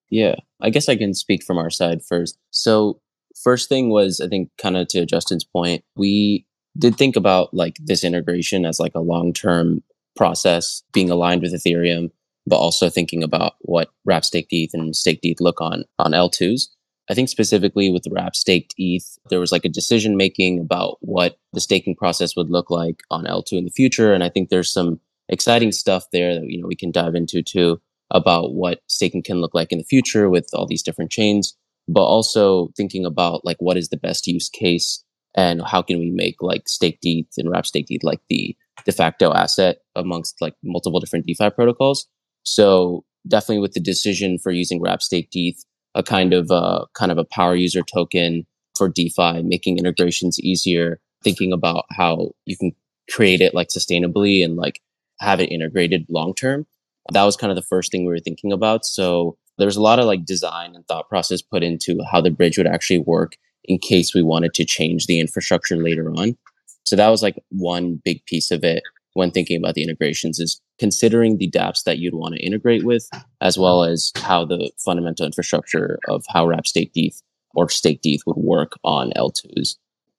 Yeah, 0.09 0.35
I 0.61 0.69
guess 0.71 0.89
I 0.89 0.95
can 0.95 1.13
speak 1.13 1.43
from 1.43 1.57
our 1.57 1.69
side 1.69 2.03
first. 2.03 2.37
So 2.51 2.99
first 3.43 3.69
thing 3.69 3.89
was 3.89 4.21
I 4.21 4.27
think 4.27 4.49
kind 4.57 4.75
of 4.77 4.87
to 4.89 5.05
Justin's 5.05 5.43
point, 5.43 5.83
we 5.95 6.45
did 6.77 6.97
think 6.97 7.15
about 7.15 7.53
like 7.53 7.77
this 7.83 8.03
integration 8.03 8.65
as 8.65 8.79
like 8.79 8.95
a 8.95 8.99
long-term 8.99 9.83
process 10.15 10.83
being 10.93 11.09
aligned 11.09 11.41
with 11.41 11.53
Ethereum, 11.53 12.09
but 12.47 12.57
also 12.57 12.89
thinking 12.89 13.23
about 13.23 13.53
what 13.59 13.89
wrap 14.05 14.25
stake 14.25 14.47
ETH 14.49 14.73
and 14.73 14.95
stake 14.95 15.19
ETH 15.23 15.39
look 15.39 15.61
on 15.61 15.83
on 15.99 16.11
L2s. 16.11 16.67
I 17.09 17.13
think 17.13 17.29
specifically 17.29 17.91
with 17.91 18.03
the 18.03 18.11
wrap 18.11 18.35
staked 18.35 18.73
ETH, 18.77 19.17
there 19.29 19.39
was 19.39 19.51
like 19.51 19.65
a 19.65 19.69
decision 19.69 20.17
making 20.17 20.59
about 20.59 20.97
what 21.01 21.37
the 21.53 21.61
staking 21.61 21.95
process 21.95 22.35
would 22.35 22.49
look 22.49 22.69
like 22.69 23.01
on 23.11 23.25
L2 23.25 23.53
in 23.53 23.65
the 23.65 23.71
future. 23.71 24.11
And 24.11 24.23
I 24.23 24.29
think 24.29 24.49
there's 24.49 24.73
some 24.73 24.99
exciting 25.29 25.71
stuff 25.71 26.05
there 26.11 26.33
that 26.33 26.45
you 26.49 26.61
know 26.61 26.67
we 26.67 26.75
can 26.75 26.91
dive 26.91 27.15
into 27.15 27.41
too 27.41 27.79
about 28.11 28.53
what 28.53 28.81
staking 28.87 29.23
can 29.23 29.41
look 29.41 29.53
like 29.53 29.71
in 29.71 29.77
the 29.77 29.83
future 29.83 30.29
with 30.29 30.47
all 30.53 30.67
these 30.67 30.83
different 30.83 31.11
chains, 31.11 31.55
but 31.87 32.03
also 32.03 32.69
thinking 32.77 33.05
about 33.05 33.43
like 33.45 33.57
what 33.59 33.77
is 33.77 33.89
the 33.89 33.97
best 33.97 34.27
use 34.27 34.49
case 34.49 35.03
and 35.35 35.61
how 35.63 35.81
can 35.81 35.99
we 35.99 36.11
make 36.11 36.35
like 36.41 36.67
staked 36.67 37.03
ETH 37.03 37.27
and 37.37 37.49
wrap 37.49 37.65
staked 37.65 37.89
ETH 37.91 38.03
like 38.03 38.21
the 38.29 38.55
de 38.85 38.91
facto 38.91 39.33
asset 39.33 39.77
amongst 39.95 40.41
like 40.41 40.55
multiple 40.63 40.99
different 40.99 41.25
DeFi 41.25 41.49
protocols. 41.49 42.07
So 42.43 43.03
definitely 43.27 43.61
with 43.61 43.73
the 43.73 43.79
decision 43.79 44.37
for 44.37 44.51
using 44.51 44.81
wrap 44.81 45.01
staked 45.01 45.33
ETH, 45.35 45.63
a 45.95 46.03
kind 46.03 46.33
of 46.33 46.51
uh, 46.51 46.85
kind 46.93 47.11
of 47.11 47.17
a 47.17 47.25
power 47.25 47.55
user 47.55 47.81
token 47.81 48.45
for 48.77 48.89
DeFi, 48.89 49.41
making 49.43 49.77
integrations 49.77 50.39
easier, 50.39 50.99
thinking 51.23 51.51
about 51.53 51.85
how 51.91 52.31
you 52.45 52.57
can 52.57 52.73
create 53.09 53.41
it 53.41 53.53
like 53.53 53.69
sustainably 53.69 54.43
and 54.43 54.57
like 54.57 54.81
have 55.19 55.39
it 55.39 55.51
integrated 55.51 56.05
long 56.09 56.33
term. 56.35 56.67
That 57.11 57.23
was 57.23 57.37
kind 57.37 57.51
of 57.51 57.55
the 57.55 57.61
first 57.61 57.91
thing 57.91 58.01
we 58.05 58.11
were 58.11 58.19
thinking 58.19 58.51
about. 58.51 58.85
So 58.85 59.37
there's 59.57 59.77
a 59.77 59.81
lot 59.81 59.99
of 59.99 60.05
like 60.05 60.25
design 60.25 60.75
and 60.75 60.85
thought 60.87 61.09
process 61.09 61.41
put 61.41 61.63
into 61.63 61.99
how 62.11 62.21
the 62.21 62.31
bridge 62.31 62.57
would 62.57 62.67
actually 62.67 62.99
work 62.99 63.37
in 63.63 63.79
case 63.79 64.13
we 64.13 64.21
wanted 64.21 64.53
to 64.55 64.65
change 64.65 65.05
the 65.05 65.19
infrastructure 65.19 65.77
later 65.77 66.11
on. 66.11 66.37
So 66.85 66.95
that 66.95 67.09
was 67.09 67.23
like 67.23 67.41
one 67.49 68.01
big 68.03 68.25
piece 68.25 68.51
of 68.51 68.63
it 68.63 68.83
when 69.13 69.31
thinking 69.31 69.57
about 69.57 69.75
the 69.75 69.83
integrations 69.83 70.39
is 70.39 70.61
considering 70.79 71.37
the 71.37 71.49
dApps 71.49 71.83
that 71.83 71.99
you'd 71.99 72.15
want 72.15 72.35
to 72.35 72.45
integrate 72.45 72.83
with, 72.83 73.09
as 73.41 73.57
well 73.57 73.83
as 73.83 74.11
how 74.17 74.45
the 74.45 74.71
fundamental 74.77 75.25
infrastructure 75.25 75.99
of 76.07 76.23
how 76.27 76.45
wrap 76.45 76.67
staked 76.67 76.97
ETH 76.97 77.21
or 77.53 77.69
staked 77.69 78.05
ETH 78.05 78.21
would 78.25 78.37
work 78.37 78.73
on 78.83 79.11
L2s. 79.15 79.77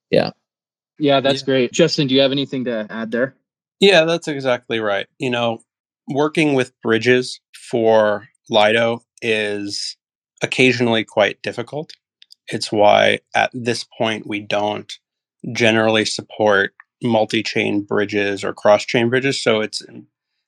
Yeah. 0.09 0.31
Yeah, 0.99 1.19
that's 1.19 1.41
yeah. 1.41 1.45
great. 1.45 1.71
Justin, 1.71 2.07
do 2.07 2.15
you 2.15 2.21
have 2.21 2.31
anything 2.31 2.65
to 2.65 2.87
add 2.89 3.11
there? 3.11 3.35
Yeah, 3.79 4.05
that's 4.05 4.27
exactly 4.27 4.79
right. 4.79 5.07
You 5.19 5.29
know, 5.29 5.59
working 6.07 6.55
with 6.55 6.73
bridges 6.81 7.39
for 7.53 8.27
Lido 8.49 9.03
is 9.21 9.95
occasionally 10.41 11.03
quite 11.03 11.41
difficult. 11.41 11.93
It's 12.47 12.71
why 12.71 13.19
at 13.35 13.51
this 13.53 13.85
point 13.97 14.25
we 14.25 14.39
don't 14.39 14.91
generally 15.53 16.05
support 16.05 16.73
multi-chain 17.03 17.81
bridges 17.81 18.43
or 18.43 18.53
cross-chain 18.53 19.09
bridges. 19.09 19.41
So 19.41 19.61
it's 19.61 19.83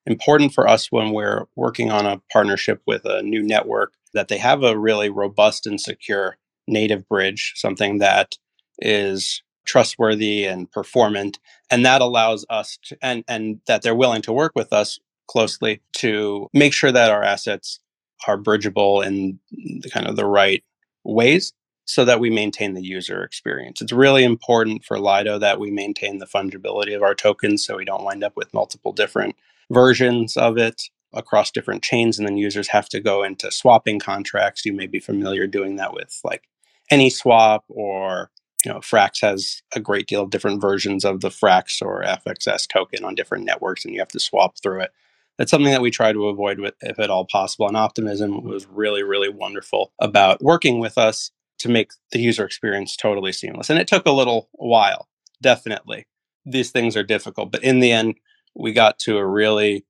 important 0.10 0.54
for 0.54 0.68
us 0.68 0.92
when 0.92 1.12
we're 1.12 1.46
working 1.56 1.92
on 1.92 2.06
a 2.06 2.22
partnership 2.32 2.82
with 2.86 3.06
a 3.06 3.22
new 3.22 3.42
network 3.42 3.94
that 4.13 4.28
they 4.28 4.38
have 4.38 4.63
a 4.63 4.78
really 4.78 5.10
robust 5.10 5.68
and 5.68 5.80
secure 5.80 6.38
native 6.68 7.08
bridge, 7.08 7.54
something 7.56 8.00
that 8.00 8.36
is 8.80 9.44
trustworthy 9.66 10.46
and 10.46 10.72
performant 10.72 11.38
and 11.70 11.86
that 11.86 12.01
allows 12.01 12.44
us 12.50 12.80
to 12.84 12.98
and 13.04 13.24
and 13.28 13.60
that 13.68 13.84
they're 13.84 13.94
willing 13.94 14.22
to 14.22 14.34
work 14.34 14.54
with 14.56 14.74
us 14.74 15.00
closely 15.28 15.80
to 15.94 16.48
make 16.54 16.74
sure 16.74 16.92
that 16.92 17.12
our 17.12 17.24
assets 17.24 17.80
are 18.28 18.38
bridgeable 18.38 19.01
in 19.01 19.39
the 19.51 19.89
kind 19.92 20.08
of 20.08 20.16
the 20.16 20.25
right 20.25 20.63
ways 21.04 21.54
so 21.86 22.04
that 22.06 22.20
we 22.20 22.30
maintain 22.30 22.74
the 22.74 22.84
user 22.84 23.24
experience. 23.24 23.82
It's 23.82 23.92
really 23.92 24.24
important 24.24 24.84
for 24.84 25.00
Lido 25.00 25.39
that 25.39 25.60
we 25.60 25.72
maintain 25.72 26.18
the 26.18 26.25
fungibility 26.25 26.96
of 26.96 27.04
our 27.04 27.16
tokens 27.16 27.66
so 27.66 27.78
we 27.78 27.86
don't 27.86 28.04
wind 28.04 28.24
up 28.24 28.36
with 28.36 28.54
multiple 28.54 28.92
different 28.92 29.36
versions 29.72 30.38
of 30.38 30.58
it 30.58 30.84
across 31.14 31.52
different 31.52 31.84
chains 31.84 32.20
and 32.20 32.28
then 32.28 32.38
users 32.38 32.68
have 32.68 32.88
to 32.90 33.00
go 33.00 33.24
into 33.24 33.52
swapping 33.52 34.00
contracts. 34.00 34.66
You 34.66 34.74
may 34.74 34.88
be 34.88 35.00
familiar 35.00 35.48
doing 35.48 35.76
that 35.78 35.94
with 35.94 36.20
like 36.24 36.44
Anyswap 36.92 37.62
or 37.68 38.30
you 38.66 38.72
know 38.72 38.80
Frax 38.80 39.22
has 39.22 39.62
a 39.74 39.80
great 39.80 40.08
deal 40.08 40.22
of 40.22 40.30
different 40.30 40.62
versions 40.62 41.06
of 41.06 41.22
the 41.22 41.30
Frax 41.30 41.82
or 41.82 42.04
FXS 42.04 42.68
token 42.68 43.04
on 43.04 43.16
different 43.16 43.46
networks 43.46 43.86
and 43.86 43.94
you 43.94 44.00
have 44.00 44.10
to 44.10 44.20
swap 44.20 44.58
through 44.62 44.82
it. 44.82 44.92
That's 45.38 45.52
something 45.52 45.72
that 45.72 45.82
we 45.82 45.90
try 45.90 46.12
to 46.12 46.28
avoid 46.28 46.60
with 46.60 46.76
if 46.82 47.00
at 47.00 47.10
all 47.10 47.26
possible. 47.26 47.68
And 47.68 47.78
Optimism 47.78 48.44
was 48.44 48.68
really, 48.68 49.04
really 49.04 49.30
wonderful 49.30 49.94
about 50.00 50.44
working 50.44 50.80
with 50.80 50.98
us 50.98 51.32
to 51.60 51.70
make 51.70 51.92
the 52.12 52.20
user 52.20 52.44
experience 52.44 52.98
totally 52.98 53.32
seamless. 53.32 53.70
And 53.70 53.80
it 53.80 53.88
took 53.88 54.06
a 54.06 54.12
little 54.12 54.50
while, 54.54 55.08
definitely. 55.42 56.08
These 56.46 56.72
things 56.72 56.98
are 56.98 57.04
difficult, 57.04 57.52
but 57.52 57.64
in 57.64 57.80
the 57.80 57.92
end, 57.92 58.16
we 58.56 58.74
got 58.74 59.00
to 59.00 59.18
a 59.18 59.25
really 59.25 59.86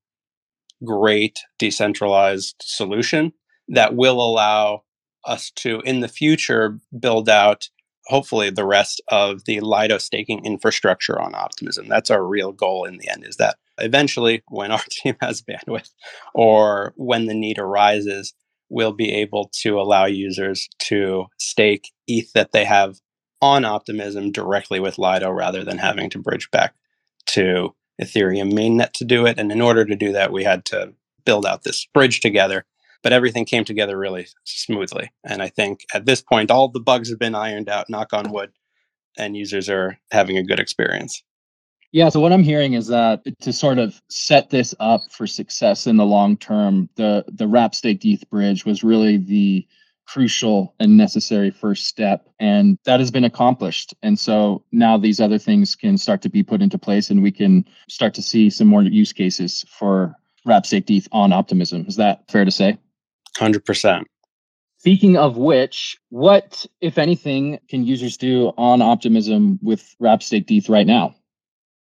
great 0.84 1.38
decentralized 1.58 2.56
solution 2.60 3.32
that 3.68 3.94
will 3.94 4.20
allow 4.20 4.82
us 5.24 5.50
to, 5.50 5.80
in 5.80 6.00
the 6.00 6.08
future, 6.08 6.78
build 6.98 7.28
out 7.28 7.68
hopefully 8.06 8.50
the 8.50 8.66
rest 8.66 9.00
of 9.08 9.44
the 9.44 9.60
Lido 9.60 9.98
staking 9.98 10.44
infrastructure 10.44 11.20
on 11.20 11.34
Optimism. 11.34 11.88
That's 11.88 12.10
our 12.10 12.24
real 12.26 12.52
goal 12.52 12.84
in 12.84 12.96
the 12.96 13.08
end, 13.08 13.24
is 13.24 13.36
that 13.36 13.56
eventually, 13.78 14.42
when 14.48 14.72
our 14.72 14.82
team 14.90 15.16
has 15.20 15.42
bandwidth 15.42 15.90
or 16.34 16.92
when 16.96 17.26
the 17.26 17.34
need 17.34 17.58
arises, 17.58 18.34
we'll 18.68 18.92
be 18.92 19.12
able 19.12 19.50
to 19.62 19.80
allow 19.80 20.06
users 20.06 20.68
to 20.78 21.26
stake 21.38 21.90
ETH 22.06 22.32
that 22.32 22.52
they 22.52 22.64
have 22.64 22.96
on 23.42 23.64
Optimism 23.64 24.32
directly 24.32 24.80
with 24.80 24.98
Lido 24.98 25.30
rather 25.30 25.64
than 25.64 25.78
having 25.78 26.10
to 26.10 26.18
bridge 26.18 26.50
back 26.50 26.74
to 27.26 27.74
Ethereum 28.00 28.52
mainnet 28.52 28.92
to 28.92 29.04
do 29.04 29.26
it. 29.26 29.38
And 29.38 29.52
in 29.52 29.60
order 29.60 29.84
to 29.84 29.96
do 29.96 30.12
that, 30.12 30.32
we 30.32 30.44
had 30.44 30.64
to 30.66 30.92
build 31.24 31.46
out 31.46 31.62
this 31.62 31.86
bridge 31.92 32.20
together. 32.20 32.64
But 33.02 33.12
everything 33.12 33.46
came 33.46 33.64
together 33.64 33.96
really 33.96 34.26
smoothly. 34.44 35.10
And 35.24 35.42
I 35.42 35.48
think 35.48 35.86
at 35.94 36.04
this 36.04 36.20
point, 36.20 36.50
all 36.50 36.68
the 36.68 36.80
bugs 36.80 37.08
have 37.08 37.18
been 37.18 37.34
ironed 37.34 37.68
out, 37.68 37.88
knock 37.88 38.12
on 38.12 38.30
wood, 38.30 38.52
and 39.16 39.36
users 39.36 39.70
are 39.70 39.98
having 40.10 40.36
a 40.36 40.42
good 40.42 40.60
experience. 40.60 41.22
Yeah. 41.92 42.08
So 42.08 42.20
what 42.20 42.32
I'm 42.32 42.42
hearing 42.42 42.74
is 42.74 42.86
that 42.88 43.22
to 43.40 43.52
sort 43.52 43.78
of 43.78 44.00
set 44.10 44.50
this 44.50 44.74
up 44.78 45.00
for 45.10 45.26
success 45.26 45.86
in 45.86 45.96
the 45.96 46.06
long 46.06 46.36
term, 46.36 46.88
the 46.96 47.24
the 47.26 47.48
wrap 47.48 47.74
staked 47.74 48.04
ETH 48.04 48.28
bridge 48.30 48.64
was 48.64 48.84
really 48.84 49.16
the 49.16 49.66
crucial 50.12 50.74
and 50.80 50.96
necessary 50.96 51.50
first 51.50 51.86
step, 51.86 52.28
and 52.38 52.78
that 52.84 53.00
has 53.00 53.10
been 53.10 53.24
accomplished. 53.24 53.94
And 54.02 54.18
so 54.18 54.64
now 54.72 54.98
these 54.98 55.20
other 55.20 55.38
things 55.38 55.76
can 55.76 55.98
start 55.98 56.22
to 56.22 56.28
be 56.28 56.42
put 56.42 56.62
into 56.62 56.78
place, 56.78 57.10
and 57.10 57.22
we 57.22 57.30
can 57.30 57.64
start 57.88 58.14
to 58.14 58.22
see 58.22 58.50
some 58.50 58.66
more 58.66 58.82
use 58.82 59.12
cases 59.12 59.64
for 59.68 60.14
wrap 60.44 60.64
ETH 60.72 61.08
on 61.12 61.32
Optimism. 61.32 61.84
Is 61.86 61.96
that 61.96 62.24
fair 62.30 62.44
to 62.44 62.50
say? 62.50 62.78
Hundred 63.36 63.64
percent. 63.64 64.08
Speaking 64.78 65.16
of 65.16 65.36
which, 65.36 65.98
what, 66.08 66.64
if 66.80 66.96
anything, 66.98 67.60
can 67.68 67.84
users 67.84 68.16
do 68.16 68.52
on 68.56 68.82
Optimism 68.82 69.58
with 69.62 69.94
wrap 70.00 70.22
staked 70.22 70.50
ETH 70.50 70.68
right 70.68 70.86
now? 70.86 71.14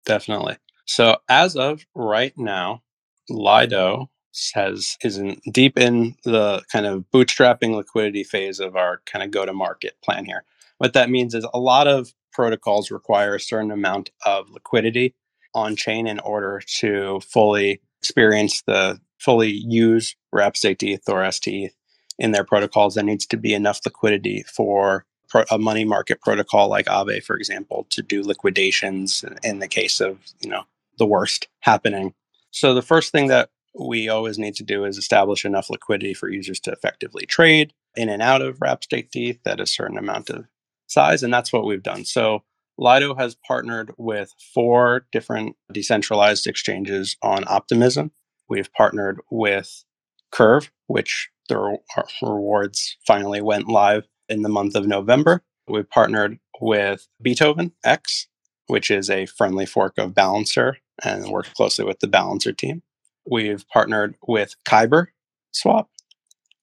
Definitely. 0.04 0.56
So 0.87 1.18
as 1.28 1.56
of 1.56 1.85
right 1.95 2.33
now, 2.37 2.83
Lido 3.28 4.09
has 4.55 4.97
is 5.02 5.19
in 5.19 5.40
deep 5.50 5.78
in 5.78 6.16
the 6.25 6.62
kind 6.71 6.87
of 6.87 7.05
bootstrapping 7.12 7.75
liquidity 7.75 8.25
phase 8.25 8.61
of 8.61 8.76
our 8.76 9.00
kind 9.07 9.23
of 9.25 9.31
go 9.31 9.47
to 9.47 9.52
market 9.52 9.97
plan 10.02 10.25
here. 10.25 10.45
What 10.78 10.93
that 10.93 11.11
means 11.11 11.35
is 11.35 11.47
a 11.55 11.59
lot 11.59 11.88
of 11.88 12.12
protocols 12.33 12.90
require 12.90 13.35
a 13.35 13.40
certain 13.40 13.71
amount 13.71 14.11
of 14.25 14.50
liquidity 14.50 15.14
on 15.55 15.75
chain 15.75 16.07
in 16.07 16.19
order 16.21 16.61
to 16.78 17.21
fully 17.21 17.81
experience 18.00 18.62
the 18.62 19.00
fully 19.19 19.50
use 19.50 20.14
wrap 20.33 20.57
staked 20.57 20.83
ETH 20.83 21.09
or 21.09 21.31
STETH 21.33 21.75
in 22.19 22.33
their 22.33 22.45
protocols. 22.45 22.95
There 22.95 23.05
needs 23.05 23.26
to 23.26 23.37
be 23.37 23.55
enough 23.55 23.81
liquidity 23.85 24.43
for 24.43 25.07
a 25.50 25.59
money 25.59 25.85
market 25.85 26.21
protocol 26.21 26.69
like 26.69 26.87
Aave, 26.87 27.25
for 27.25 27.37
example, 27.37 27.87
to 27.90 28.02
do 28.02 28.23
liquidations 28.23 29.25
in 29.43 29.59
the 29.59 29.69
case 29.69 30.00
of 30.00 30.19
you 30.40 30.50
know 30.50 30.64
the 30.99 31.07
worst 31.07 31.49
happening. 31.61 32.14
So 32.50 32.75
the 32.75 32.83
first 32.83 33.12
thing 33.12 33.28
that 33.28 33.50
we 33.78 34.09
always 34.09 34.38
need 34.38 34.54
to 34.56 34.64
do 34.64 34.85
is 34.85 34.99
establish 34.99 35.45
enough 35.45 35.71
liquidity 35.71 36.14
for 36.14 36.28
users 36.28 36.61
to 36.61 36.73
effectively 36.73 37.26
trade 37.26 37.73
in 37.97 38.09
and 38.09 38.23
out 38.23 38.42
of 38.42 38.61
wrap 38.61 38.85
staked 38.85 39.16
ETH 39.16 39.47
at 39.47 39.61
a 39.61 39.66
certain 39.66 39.99
amount 39.99 40.30
of 40.30 40.47
size, 40.87 41.23
and 41.23 41.33
that's 41.33 41.52
what 41.52 41.66
we've 41.66 41.83
done. 41.83 42.04
So 42.04 42.42
Lido 42.78 43.14
has 43.14 43.35
partnered 43.35 43.92
with 43.97 44.35
four 44.54 45.06
different 45.12 45.56
decentralized 45.73 46.47
exchanges 46.47 47.16
on 47.23 47.45
Optimism. 47.47 48.12
We've 48.49 48.73
partnered 48.73 49.21
with 49.30 49.85
Curve, 50.30 50.71
which 50.87 51.30
the 51.49 51.78
rewards 52.23 52.97
finally 53.06 53.40
went 53.40 53.68
live 53.68 54.06
in 54.28 54.42
the 54.42 54.49
month 54.49 54.75
of 54.75 54.87
November. 54.87 55.42
We've 55.68 55.88
partnered 55.88 56.38
with 56.61 57.06
Beethoven 57.21 57.73
X, 57.85 58.28
which 58.66 58.90
is 58.90 59.09
a 59.09 59.26
friendly 59.26 59.66
fork 59.66 59.97
of 59.99 60.14
Balancer 60.14 60.78
and 61.02 61.28
worked 61.28 61.54
closely 61.54 61.85
with 61.85 62.00
the 62.00 62.09
Balancer 62.09 62.52
team. 62.52 62.83
We've 63.30 63.66
partnered 63.68 64.16
with 64.26 64.54
Kyber 64.64 65.06
Swap, 65.52 65.90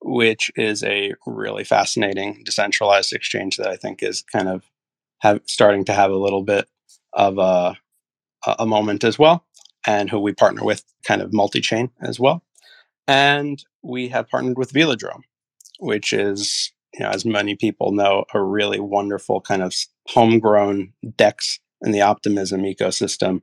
which 0.01 0.51
is 0.55 0.83
a 0.83 1.13
really 1.25 1.63
fascinating 1.63 2.43
decentralized 2.45 3.13
exchange 3.13 3.57
that 3.57 3.67
I 3.67 3.75
think 3.75 4.01
is 4.01 4.21
kind 4.21 4.47
of 4.47 4.63
have, 5.19 5.41
starting 5.45 5.85
to 5.85 5.93
have 5.93 6.11
a 6.11 6.17
little 6.17 6.43
bit 6.43 6.67
of 7.13 7.37
a, 7.37 7.75
a 8.59 8.65
moment 8.65 9.03
as 9.03 9.19
well, 9.19 9.45
and 9.85 10.09
who 10.09 10.19
we 10.19 10.33
partner 10.33 10.63
with 10.63 10.83
kind 11.05 11.21
of 11.21 11.33
multi 11.33 11.61
chain 11.61 11.91
as 12.01 12.19
well. 12.19 12.43
And 13.07 13.63
we 13.81 14.09
have 14.09 14.29
partnered 14.29 14.57
with 14.57 14.71
Velodrome, 14.73 15.23
which 15.79 16.13
is 16.13 16.71
you 16.93 17.03
know, 17.03 17.09
as 17.09 17.25
many 17.25 17.55
people 17.55 17.91
know, 17.91 18.25
a 18.33 18.41
really 18.41 18.79
wonderful 18.79 19.41
kind 19.41 19.63
of 19.63 19.73
homegrown 20.09 20.93
DEX 21.17 21.59
in 21.81 21.91
the 21.91 22.01
Optimism 22.01 22.61
ecosystem 22.61 23.41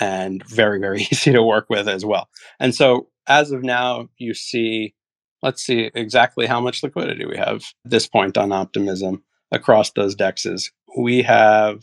and 0.00 0.44
very, 0.46 0.80
very 0.80 1.02
easy 1.12 1.32
to 1.32 1.42
work 1.42 1.66
with 1.68 1.88
as 1.88 2.04
well. 2.04 2.28
And 2.58 2.74
so 2.74 3.08
as 3.28 3.52
of 3.52 3.62
now, 3.62 4.08
you 4.18 4.34
see, 4.34 4.94
let's 5.42 5.62
see 5.62 5.90
exactly 5.94 6.46
how 6.46 6.60
much 6.60 6.82
liquidity 6.82 7.26
we 7.26 7.36
have 7.36 7.62
this 7.84 8.08
point 8.08 8.36
on 8.36 8.52
Optimism 8.52 9.22
across 9.52 9.92
those 9.92 10.16
dexes. 10.16 10.70
We 10.96 11.22
have 11.22 11.82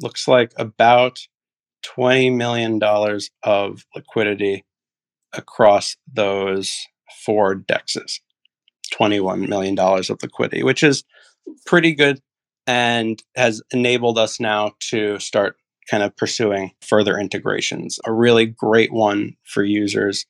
looks 0.00 0.26
like 0.26 0.52
about 0.56 1.18
$20 1.84 2.34
million 2.34 2.80
of 3.42 3.84
liquidity 3.94 4.64
across 5.32 5.96
those 6.12 6.74
four 7.24 7.54
dexes. 7.54 8.20
$21 8.92 9.48
million 9.48 9.78
of 9.78 10.22
liquidity, 10.22 10.62
which 10.62 10.82
is 10.82 11.04
pretty 11.66 11.94
good 11.94 12.20
and 12.66 13.22
has 13.36 13.62
enabled 13.72 14.18
us 14.18 14.40
now 14.40 14.72
to 14.90 15.18
start 15.18 15.56
kind 15.90 16.02
of 16.02 16.16
pursuing 16.16 16.72
further 16.80 17.18
integrations. 17.18 17.98
A 18.06 18.12
really 18.12 18.46
great 18.46 18.92
one 18.92 19.36
for 19.44 19.62
users 19.62 20.24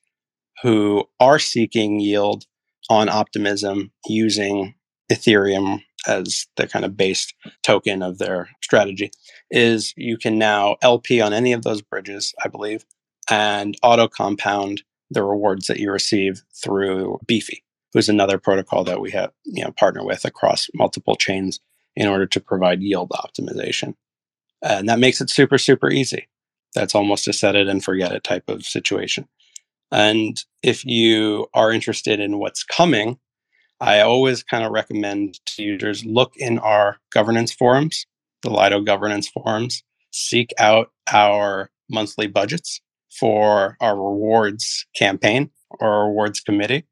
who 0.61 1.05
are 1.19 1.39
seeking 1.39 1.99
yield 1.99 2.45
on 2.89 3.09
Optimism 3.09 3.91
using 4.07 4.75
Ethereum 5.11 5.81
as 6.07 6.47
the 6.55 6.67
kind 6.67 6.85
of 6.85 6.97
base 6.97 7.27
token 7.63 8.01
of 8.01 8.17
their 8.17 8.49
strategy 8.61 9.11
is 9.49 9.93
you 9.97 10.17
can 10.17 10.37
now 10.37 10.75
LP 10.81 11.21
on 11.21 11.33
any 11.33 11.53
of 11.53 11.63
those 11.63 11.81
bridges, 11.81 12.33
I 12.43 12.47
believe, 12.47 12.85
and 13.29 13.75
auto 13.81 14.07
compound 14.07 14.83
the 15.09 15.23
rewards 15.23 15.67
that 15.67 15.79
you 15.79 15.91
receive 15.91 16.41
through 16.63 17.19
Beefy, 17.25 17.63
who's 17.93 18.09
another 18.09 18.37
protocol 18.37 18.83
that 18.83 19.01
we 19.01 19.11
have, 19.11 19.31
you 19.45 19.63
know, 19.63 19.71
partner 19.71 20.03
with 20.03 20.25
across 20.25 20.67
multiple 20.73 21.15
chains 21.15 21.59
in 21.95 22.07
order 22.07 22.25
to 22.25 22.39
provide 22.39 22.81
yield 22.81 23.11
optimization. 23.11 23.95
And 24.61 24.89
that 24.89 24.99
makes 24.99 25.21
it 25.21 25.29
super, 25.29 25.57
super 25.57 25.89
easy. 25.89 26.27
That's 26.73 26.95
almost 26.95 27.27
a 27.27 27.33
set 27.33 27.55
it 27.55 27.67
and 27.67 27.83
forget 27.83 28.11
it 28.11 28.23
type 28.23 28.49
of 28.49 28.65
situation. 28.65 29.27
And 29.91 30.43
if 30.61 30.83
you 30.83 31.47
are 31.53 31.71
interested 31.71 32.19
in 32.19 32.39
what's 32.39 32.63
coming, 32.63 33.17
I 33.79 34.01
always 34.01 34.43
kind 34.43 34.65
of 34.65 34.71
recommend 34.71 35.39
to 35.45 35.63
users 35.63 36.05
look 36.05 36.33
in 36.37 36.59
our 36.59 36.97
governance 37.11 37.51
forums, 37.51 38.05
the 38.41 38.49
Lido 38.49 38.81
governance 38.81 39.27
forums, 39.27 39.83
seek 40.11 40.53
out 40.59 40.91
our 41.11 41.69
monthly 41.89 42.27
budgets 42.27 42.81
for 43.09 43.77
our 43.79 43.95
rewards 43.95 44.85
campaign 44.95 45.51
or 45.79 46.07
rewards 46.07 46.39
committee. 46.39 46.85